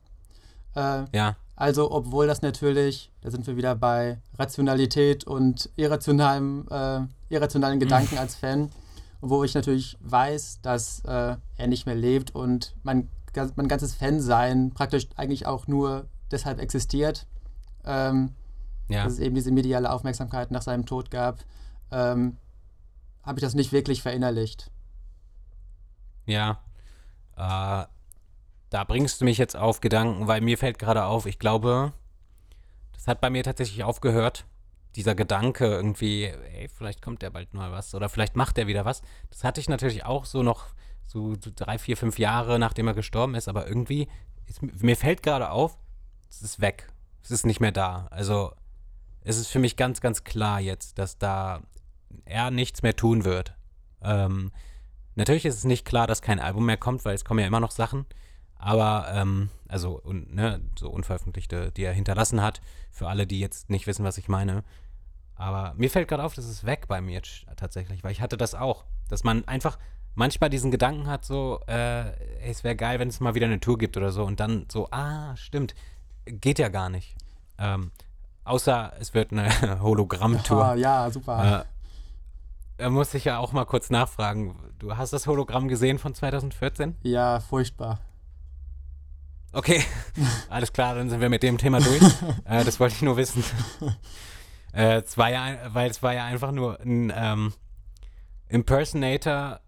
[0.76, 1.36] Äh, ja.
[1.56, 8.18] Also, obwohl das natürlich, da sind wir wieder bei Rationalität und irrationalem, äh, irrationalen Gedanken
[8.18, 8.72] als Fan,
[9.20, 13.10] wo ich natürlich weiß, dass äh, er nicht mehr lebt und mein,
[13.56, 17.28] mein ganzes Fansein praktisch eigentlich auch nur deshalb existiert,
[17.84, 18.36] ähm,
[18.88, 19.04] ja.
[19.04, 21.40] dass es eben diese mediale Aufmerksamkeit nach seinem Tod gab.
[21.92, 22.38] ähm,
[23.30, 24.72] habe ich das nicht wirklich verinnerlicht.
[26.26, 26.64] Ja.
[27.38, 27.86] Äh,
[28.72, 31.94] da bringst du mich jetzt auf Gedanken, weil mir fällt gerade auf, ich glaube,
[32.92, 34.46] das hat bei mir tatsächlich aufgehört.
[34.96, 38.84] Dieser Gedanke irgendwie, ey, vielleicht kommt der bald mal was oder vielleicht macht er wieder
[38.84, 39.04] was.
[39.30, 40.66] Das hatte ich natürlich auch so noch
[41.06, 44.08] so drei, vier, fünf Jahre, nachdem er gestorben ist, aber irgendwie,
[44.48, 45.78] ist, mir fällt gerade auf,
[46.32, 46.92] es ist weg.
[47.22, 48.08] Es ist nicht mehr da.
[48.10, 48.54] Also,
[49.22, 51.62] es ist für mich ganz, ganz klar jetzt, dass da
[52.26, 53.54] er nichts mehr tun wird.
[54.02, 54.52] Ähm,
[55.16, 57.60] natürlich ist es nicht klar, dass kein Album mehr kommt, weil es kommen ja immer
[57.60, 58.06] noch Sachen.
[58.58, 63.70] Aber, ähm, also, und, ne, so unveröffentlichte, die er hinterlassen hat, für alle, die jetzt
[63.70, 64.64] nicht wissen, was ich meine.
[65.36, 68.36] Aber mir fällt gerade auf, das ist weg bei mir jetzt tatsächlich, weil ich hatte
[68.36, 69.80] das auch, dass man einfach
[70.14, 72.10] manchmal diesen Gedanken hat, so, äh,
[72.42, 74.66] ey, es wäre geil, wenn es mal wieder eine Tour gibt oder so und dann
[74.70, 75.76] so, ah, stimmt,
[76.26, 77.16] geht ja gar nicht.
[77.58, 77.92] Ähm,
[78.44, 79.50] außer es wird eine
[79.82, 80.76] Hologrammtour.
[80.76, 81.62] Ja, ja, super.
[81.62, 81.79] Äh,
[82.80, 84.56] da muss ich ja auch mal kurz nachfragen.
[84.80, 86.96] Du hast das Hologramm gesehen von 2014?
[87.04, 88.00] Ja, furchtbar.
[89.52, 89.84] Okay,
[90.50, 92.02] alles klar, dann sind wir mit dem Thema durch.
[92.46, 93.44] äh, das wollte ich nur wissen.
[94.74, 97.54] äh, es war ja, weil es war ja einfach nur ein ähm,
[98.48, 99.60] Impersonator,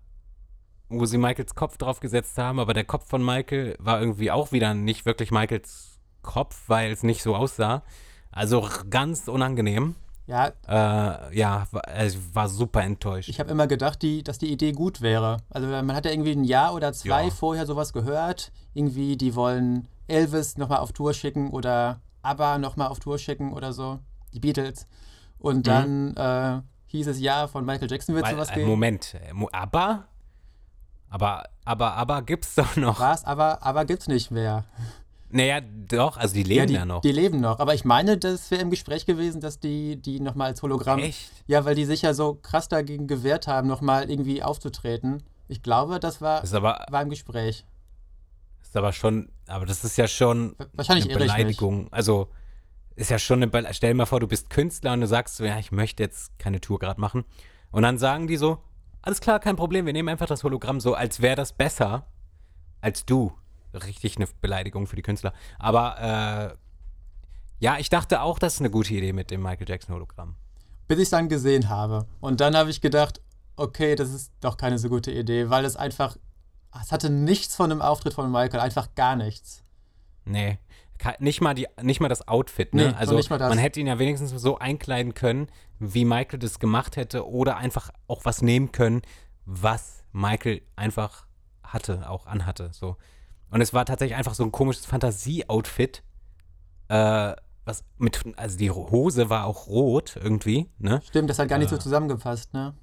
[0.88, 4.74] wo sie Michaels Kopf draufgesetzt haben, aber der Kopf von Michael war irgendwie auch wieder
[4.74, 7.84] nicht wirklich Michaels Kopf, weil es nicht so aussah.
[8.32, 9.95] Also ganz unangenehm.
[10.28, 10.51] Ja.
[10.67, 13.30] Äh, ja, war, also war super enttäuscht.
[13.30, 15.38] Ich habe immer gedacht, die, dass die Idee gut wäre.
[15.49, 17.30] Also man hat ja irgendwie ein Jahr oder zwei ja.
[17.30, 18.51] vorher sowas gehört.
[18.74, 23.74] Irgendwie, die wollen Elvis nochmal auf Tour schicken oder ABBA nochmal auf Tour schicken oder
[23.74, 23.99] so.
[24.34, 24.88] Die Beatles.
[25.38, 25.63] Und mhm.
[25.63, 26.17] dann mhm.
[26.17, 28.67] äh, hieß es, ja, von Michael Jackson wird Weil, sowas äh, gehen.
[28.67, 30.05] Moment, äh, ABBA?
[31.09, 32.99] Aber, aber, aber gibt's doch noch.
[32.99, 33.26] Was?
[33.26, 34.63] Aber, aber gibt's nicht mehr.
[35.32, 37.02] Naja, doch, also die leben ja, die, ja noch.
[37.02, 40.48] Die leben noch, aber ich meine, das wäre im Gespräch gewesen, dass die, die nochmal
[40.48, 41.00] als Hologramm.
[41.00, 41.32] Echt?
[41.48, 45.24] Ja, weil die sich ja so krass dagegen gewehrt haben, nochmal irgendwie aufzutreten.
[45.48, 47.66] Ich glaube, das war, das aber, war im Gespräch.
[48.62, 51.88] Ist aber schon, aber das ist ja schon Wahrscheinlich eine Beleidigung.
[51.92, 52.30] Also
[52.96, 55.38] ist ja schon eine Be Stell dir mal vor, du bist Künstler und du sagst
[55.38, 57.26] so, ja, ich möchte jetzt keine Tour gerade machen.
[57.72, 58.60] Und dann sagen die so,
[59.02, 62.06] alles klar, kein Problem, wir nehmen einfach das Hologramm so, als wäre das besser
[62.82, 63.32] als du
[63.74, 65.34] richtig eine Beleidigung für die Künstler.
[65.59, 66.57] Aber äh,
[67.59, 70.36] ja, ich dachte auch, das ist eine gute Idee mit dem Michael Jackson Hologramm.
[70.88, 72.07] Bis ich es dann gesehen habe.
[72.19, 73.22] Und dann habe ich gedacht,
[73.55, 76.17] okay, das ist doch keine so gute Idee, weil es einfach,
[76.82, 79.63] es hatte nichts von dem Auftritt von Michael, einfach gar nichts.
[80.26, 80.57] Nee.
[81.19, 82.89] Nicht mal, die, nicht mal das Outfit, ne?
[82.89, 85.47] Nee, also man hätte ihn ja wenigstens so einkleiden können,
[85.80, 89.01] wie Michael das gemacht hätte, oder einfach auch was nehmen können,
[89.45, 91.26] was Michael einfach
[91.63, 92.69] hatte, auch anhatte.
[92.72, 92.97] So.
[93.52, 96.04] Und es war tatsächlich einfach so ein komisches Fantasie-Outfit.
[96.88, 101.02] Äh, was mit, also die Hose war auch rot irgendwie, ne?
[101.06, 102.74] Stimmt, das hat gar nicht äh, so zusammengepasst, ne?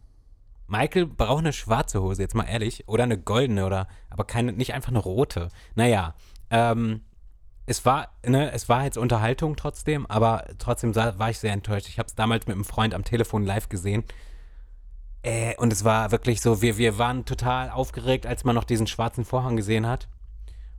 [0.68, 2.86] Michael braucht eine schwarze Hose, jetzt mal ehrlich.
[2.86, 5.48] Oder eine goldene oder, aber keine, nicht einfach eine rote.
[5.74, 6.14] Naja,
[6.50, 7.00] ähm,
[7.64, 11.88] es war, ne, es war jetzt Unterhaltung trotzdem, aber trotzdem war ich sehr enttäuscht.
[11.88, 14.04] Ich habe es damals mit einem Freund am Telefon live gesehen.
[15.22, 18.86] Äh, und es war wirklich so, wir, wir waren total aufgeregt, als man noch diesen
[18.86, 20.08] schwarzen Vorhang gesehen hat.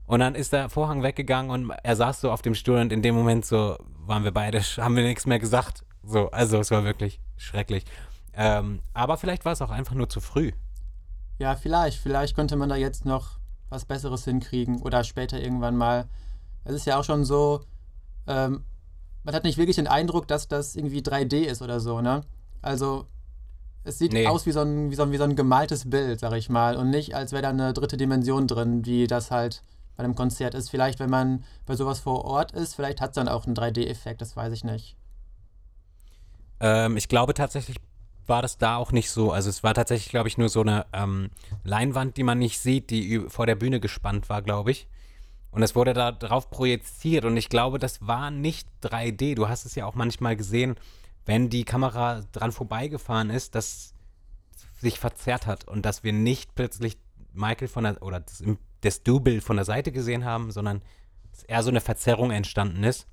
[0.10, 3.04] Und dann ist der Vorhang weggegangen und er saß so auf dem Stuhl und in
[3.04, 5.86] dem Moment so waren wir beide, haben wir nichts mehr gesagt.
[6.02, 7.86] So, also es war wirklich schrecklich.
[8.34, 10.52] Ähm, aber vielleicht war es auch einfach nur zu früh.
[11.38, 12.00] Ja, vielleicht.
[12.00, 13.38] Vielleicht könnte man da jetzt noch
[13.70, 16.10] was Besseres hinkriegen oder später irgendwann mal.
[16.64, 17.62] Es ist ja auch schon so,
[18.26, 18.64] ähm,
[19.24, 22.22] man hat nicht wirklich den Eindruck, dass das irgendwie 3D ist oder so, ne?
[22.64, 23.06] Also
[23.84, 24.26] es sieht nee.
[24.26, 26.78] aus wie so, ein, wie, so ein, wie so ein gemaltes Bild, sag ich mal,
[26.78, 29.62] und nicht, als wäre da eine dritte Dimension drin, wie das halt
[30.00, 30.70] bei einem Konzert ist.
[30.70, 34.22] Vielleicht, wenn man bei sowas vor Ort ist, vielleicht hat es dann auch einen 3D-Effekt,
[34.22, 34.96] das weiß ich nicht.
[36.62, 37.76] Ähm, ich glaube tatsächlich
[38.26, 39.34] war das da auch nicht so.
[39.34, 41.32] Also es war tatsächlich, glaube ich, nur so eine ähm,
[41.66, 44.88] Leinwand, die man nicht sieht, die vor der Bühne gespannt war, glaube ich.
[45.52, 49.36] Und es wurde da drauf projiziert und ich glaube, das war nicht 3D.
[49.36, 50.78] Du hast es ja auch manchmal gesehen,
[51.26, 53.94] wenn die Kamera dran vorbeigefahren ist, dass
[54.80, 56.98] sich verzerrt hat und dass wir nicht plötzlich
[57.34, 58.42] Michael von der, oder das
[58.82, 60.82] das Double von der Seite gesehen haben, sondern
[61.48, 63.08] eher so eine Verzerrung entstanden ist.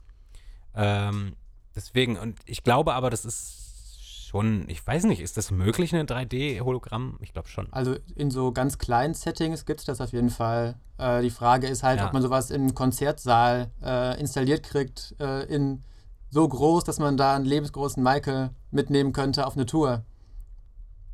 [0.74, 1.36] Ähm,
[1.74, 6.06] deswegen, und ich glaube aber, das ist schon, ich weiß nicht, ist das möglich, ein
[6.06, 7.18] 3D-Hologramm?
[7.20, 7.72] Ich glaube schon.
[7.72, 10.74] Also in so ganz kleinen Settings gibt es das auf jeden Fall.
[10.98, 12.06] Äh, die Frage ist halt, ja.
[12.06, 15.84] ob man sowas im Konzertsaal äh, installiert kriegt, äh, in
[16.30, 20.04] so groß, dass man da einen lebensgroßen Michael mitnehmen könnte auf eine Tour.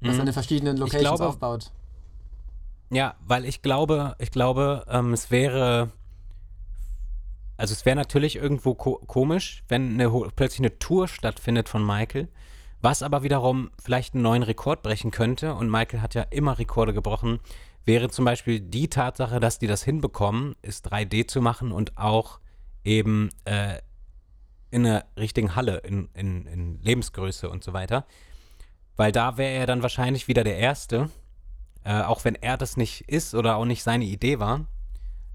[0.01, 0.21] Was mhm.
[0.21, 1.71] an den verschiedenen Locations glaube, aufbaut.
[2.93, 5.91] Ja, weil ich glaube, ich glaube, ähm, es wäre,
[7.57, 12.29] also es wäre natürlich irgendwo ko komisch, wenn eine, plötzlich eine Tour stattfindet von Michael
[12.83, 16.93] Was aber wiederum vielleicht einen neuen Rekord brechen könnte, und Michael hat ja immer Rekorde
[16.93, 17.41] gebrochen,
[17.87, 22.41] wäre zum Beispiel die Tatsache, dass die das hinbekommen, ist 3D zu machen und auch
[22.85, 23.79] eben äh,
[24.71, 28.05] in einer richtigen Halle, in, in, in Lebensgröße und so weiter.
[28.97, 31.09] Weil da wäre er dann wahrscheinlich wieder der Erste,
[31.85, 34.67] äh, auch wenn er das nicht ist oder auch nicht seine Idee war,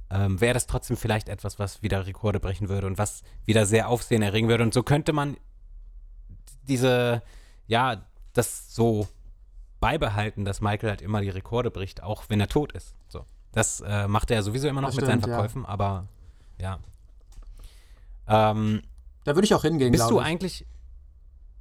[0.09, 3.89] ähm, wäre das trotzdem vielleicht etwas, was wieder Rekorde brechen würde und was wieder sehr
[3.89, 4.63] Aufsehen erregen würde.
[4.63, 5.37] Und so könnte man
[6.67, 7.21] diese,
[7.67, 9.07] ja, das so
[9.79, 12.95] beibehalten, dass Michael halt immer die Rekorde bricht, auch wenn er tot ist.
[13.09, 13.25] So.
[13.51, 15.37] Das äh, macht er sowieso immer noch Das mit stimmt, seinen ja.
[15.37, 16.07] Verkäufen, aber
[16.59, 16.79] ja.
[18.27, 18.83] Ähm,
[19.23, 20.25] Da würde ich auch hingehen, bist du ich.
[20.25, 20.65] eigentlich.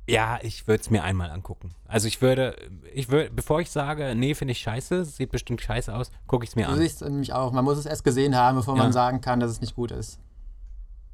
[0.08, 1.74] Ja, ich würde es mir einmal angucken.
[1.88, 2.56] Also ich würde,
[2.94, 6.50] ich würde, bevor ich sage, nee, finde ich scheiße, sieht bestimmt scheiße aus, gucke ich
[6.50, 6.80] es mir an.
[6.80, 7.50] ich es nämlich auch.
[7.52, 8.84] Man muss es erst gesehen haben, bevor Ja.
[8.84, 10.20] man sagen kann, dass es nicht gut ist.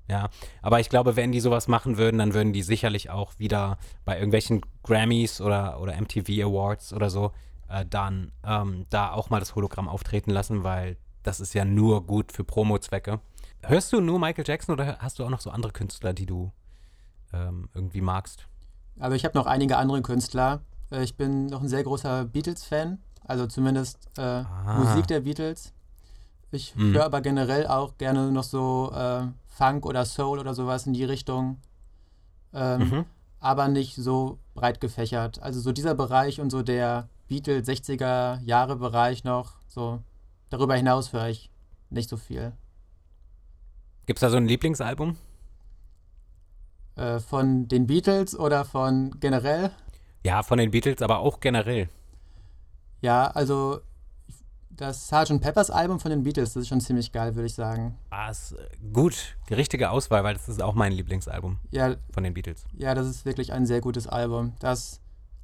[0.08, 0.28] Ja,
[0.60, 4.16] aber ich glaube, wenn die sowas machen würden, dann würden die sicherlich auch wieder bei
[4.16, 7.32] irgendwelchen Grammys oder, oder MTV Awards oder so
[7.68, 12.04] äh, dann ähm, da auch mal das Hologramm auftreten lassen, weil das ist ja nur
[12.06, 13.20] gut für Promo-Zwecke.
[13.62, 16.52] Hörst du nur Michael Jackson oder hast du auch noch so andere Künstler, die du
[17.32, 18.48] ähm, irgendwie magst?
[19.02, 20.60] Also ich habe noch einige andere Künstler.
[20.90, 24.78] Äh, Ich bin noch ein sehr großer Beatles-Fan, also zumindest äh, Ah.
[24.78, 25.72] Musik der Beatles.
[26.52, 26.94] Ich Mhm.
[26.94, 31.04] höre aber generell auch gerne noch so äh, Funk oder Soul oder sowas in die
[31.04, 31.58] Richtung.
[32.54, 33.04] Ähm, Mhm.
[33.40, 35.42] aber nicht so breit gefächert.
[35.42, 40.00] Also so dieser Bereich und so der Beatles 60er Jahre Bereich noch, so
[40.50, 41.50] darüber hinaus höre ich
[41.90, 42.52] nicht so viel.
[44.06, 45.16] Gibt es da so ein Lieblingsalbum?
[46.96, 49.70] Äh, von den Beatles oder von generell?
[50.24, 51.88] Ja, von den Beatles, aber auch generell.
[53.00, 53.80] Ja, also
[54.70, 55.40] das Sgt.
[55.40, 57.96] Peppers Album von den Beatles, das ist schon ziemlich geil, würde ich sagen.
[58.10, 62.24] Ah, ist äh, gut, die richtige Auswahl, weil das ist auch mein Lieblingsalbum Ja, von
[62.24, 62.64] den Beatles.
[62.76, 64.52] ja, das ist wirklich ein sehr gutes Album.
[64.60, 65.00] Das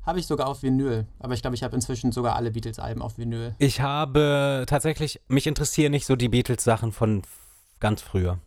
[0.07, 3.19] habe ich sogar auf Vinyl, aber ich glaube, ich habe inzwischen sogar alle Beatles-Alben auf
[3.19, 3.55] Vinyl.
[3.59, 7.23] Ich habe tatsächlich, mich interessieren nicht so die Beatles-Sachen von
[7.81, 8.39] ganz früher.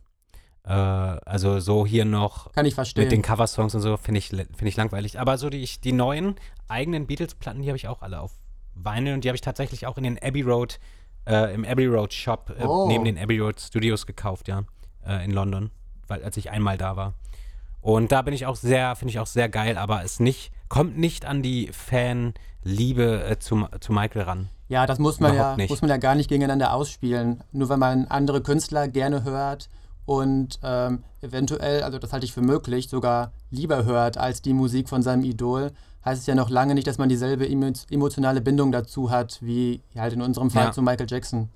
[0.64, 3.03] Äh, also so hier noch Kann ich verstehen.
[3.03, 5.20] mit den Coversongs und so finde ich, finde ich langweilig.
[5.20, 6.36] Aber so die, die neuen
[6.68, 8.32] eigenen Beatles-Platten, die habe ich auch alle auf
[8.76, 10.80] Vinyl und die habe ich tatsächlich auch in den Abbey Road,
[11.28, 12.88] äh, im Abbey Road Shop äh, Oh.
[12.88, 14.64] neben den Abbey Road Studios gekauft, ja,
[15.05, 15.72] äh, in London,
[16.07, 17.14] weil als ich einmal da war.
[17.82, 20.97] Und da bin ich auch sehr, finde ich auch sehr geil, aber es nicht, kommt
[20.97, 24.49] nicht an die Fanliebe äh, zu, zu Michael ran.
[24.70, 25.70] Ja, das muss man ja, nicht.
[25.70, 27.43] muss man ja gar nicht gegeneinander ausspielen.
[27.51, 29.68] Nur weil man andere Künstler gerne hört
[30.06, 34.89] und ähm, eventuell, also das halte ich für möglich, sogar lieber hört als die Musik
[34.89, 35.72] von seinem Idol,
[36.04, 39.82] heißt es ja noch lange nicht, dass man dieselbe emo emotionale Bindung dazu hat, wie
[39.95, 40.72] halt in unserem Fall Ja.
[40.72, 41.49] zu Michael Jackson.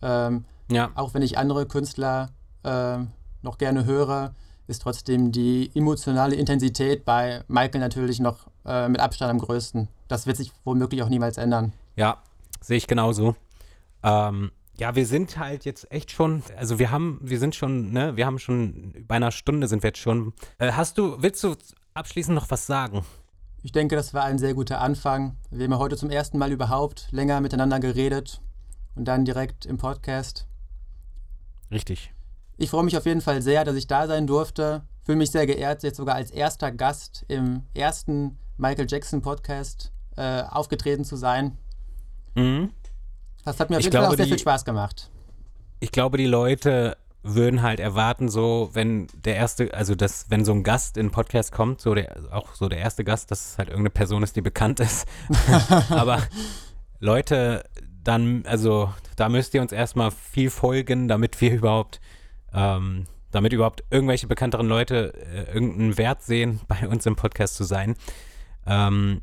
[0.00, 2.30] Ähm, Ja, auch wenn ich andere Künstler
[2.64, 3.08] ähm,
[3.42, 4.34] noch gerne höre,
[4.66, 9.88] ist trotzdem die emotionale Intensität bei Michael natürlich noch äh, mit Abstand am größten.
[10.08, 11.72] Das wird sich womöglich auch niemals ändern.
[11.96, 12.22] Ja,
[12.60, 13.34] sehe ich genauso.
[14.02, 14.50] Ähm,
[14.82, 18.26] ja, wir sind halt jetzt echt schon, also wir haben, wir sind schon, ne, wir
[18.26, 20.32] haben schon, bei einer Stunde sind wir jetzt schon.
[20.58, 21.54] Äh, hast du, willst du
[21.94, 23.04] abschließend noch was sagen?
[23.62, 25.36] Ich denke, das war ein sehr guter Anfang.
[25.50, 28.40] Wir haben ja heute zum ersten Mal überhaupt länger miteinander geredet
[28.96, 30.48] und dann direkt im Podcast.
[31.70, 32.12] Richtig.
[32.56, 34.82] Ich freue mich auf jeden Fall sehr, dass ich da sein durfte.
[35.04, 40.42] Fühle mich sehr geehrt, jetzt sogar als erster Gast im ersten Michael Jackson Podcast äh,
[40.42, 41.56] aufgetreten zu sein.
[42.34, 42.70] Mhm.
[43.44, 45.10] Das hat mir auf jeden Fall auch sehr die- viel Spaß gemacht.
[45.80, 50.52] Ich glaube, die Leute würden halt erwarten, so, wenn der erste, also das, wenn so
[50.52, 53.58] ein Gast in den Podcast kommt, so der, auch so der erste Gast, dass es
[53.58, 55.06] halt irgendeine Person ist, die bekannt ist.
[55.90, 56.20] Aber
[57.00, 57.64] Leute,
[58.02, 62.00] dann, also da müsst ihr uns erstmal viel folgen, damit wir überhaupt,
[62.52, 67.64] ähm, damit überhaupt irgendwelche bekannteren Leute äh, irgendeinen Wert sehen, bei uns im Podcast zu
[67.64, 67.94] sein.
[68.66, 69.20] Ähm,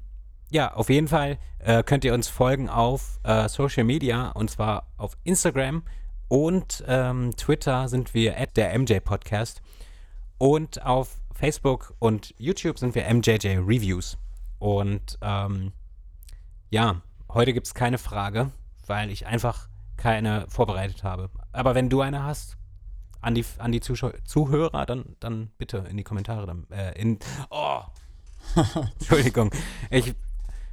[0.51, 4.87] ja, auf jeden Fall äh, könnt ihr uns folgen auf äh, Social Media und zwar
[4.97, 5.83] auf Instagram
[6.27, 9.61] und ähm, Twitter sind wir at der MJ Podcast
[10.37, 14.17] und auf Facebook und YouTube sind wir MJJ Reviews.
[14.59, 15.71] Und ähm,
[16.69, 18.51] ja, heute gibt es keine Frage,
[18.87, 21.29] weil ich einfach keine vorbereitet habe.
[21.51, 22.57] Aber wenn du eine hast,
[23.21, 26.45] an die, an die Zuschau Zuhörer, dann, dann bitte in die Kommentare.
[26.45, 27.19] Dann, äh, in,
[27.49, 27.81] oh,
[28.99, 29.51] Entschuldigung.
[29.89, 30.13] Ich,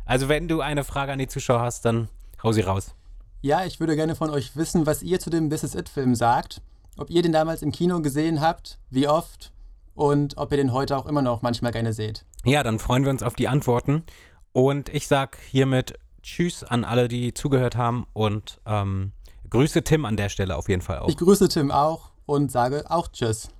[0.06, 2.08] also wenn du eine Frage an die Zuschauer hast, dann
[2.42, 2.94] hau sie raus.
[3.42, 6.62] Ja, ich würde gerne von euch wissen, was ihr zu dem This Is It-Film sagt.
[6.96, 9.52] Ob ihr den damals im Kino gesehen habt, wie oft
[9.94, 12.24] und ob ihr den heute auch immer noch manchmal gerne seht.
[12.44, 14.04] Ja, dann freuen wir uns auf die Antworten.
[14.52, 19.12] Und ich sag hiermit Tschüss an alle, die zugehört haben und ähm,
[19.50, 21.08] grüße Tim an der Stelle auf jeden Fall auch.
[21.08, 23.50] Ich grüße Tim auch und sage auch Tschüss.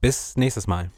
[0.00, 0.90] Bis nächstes Mal.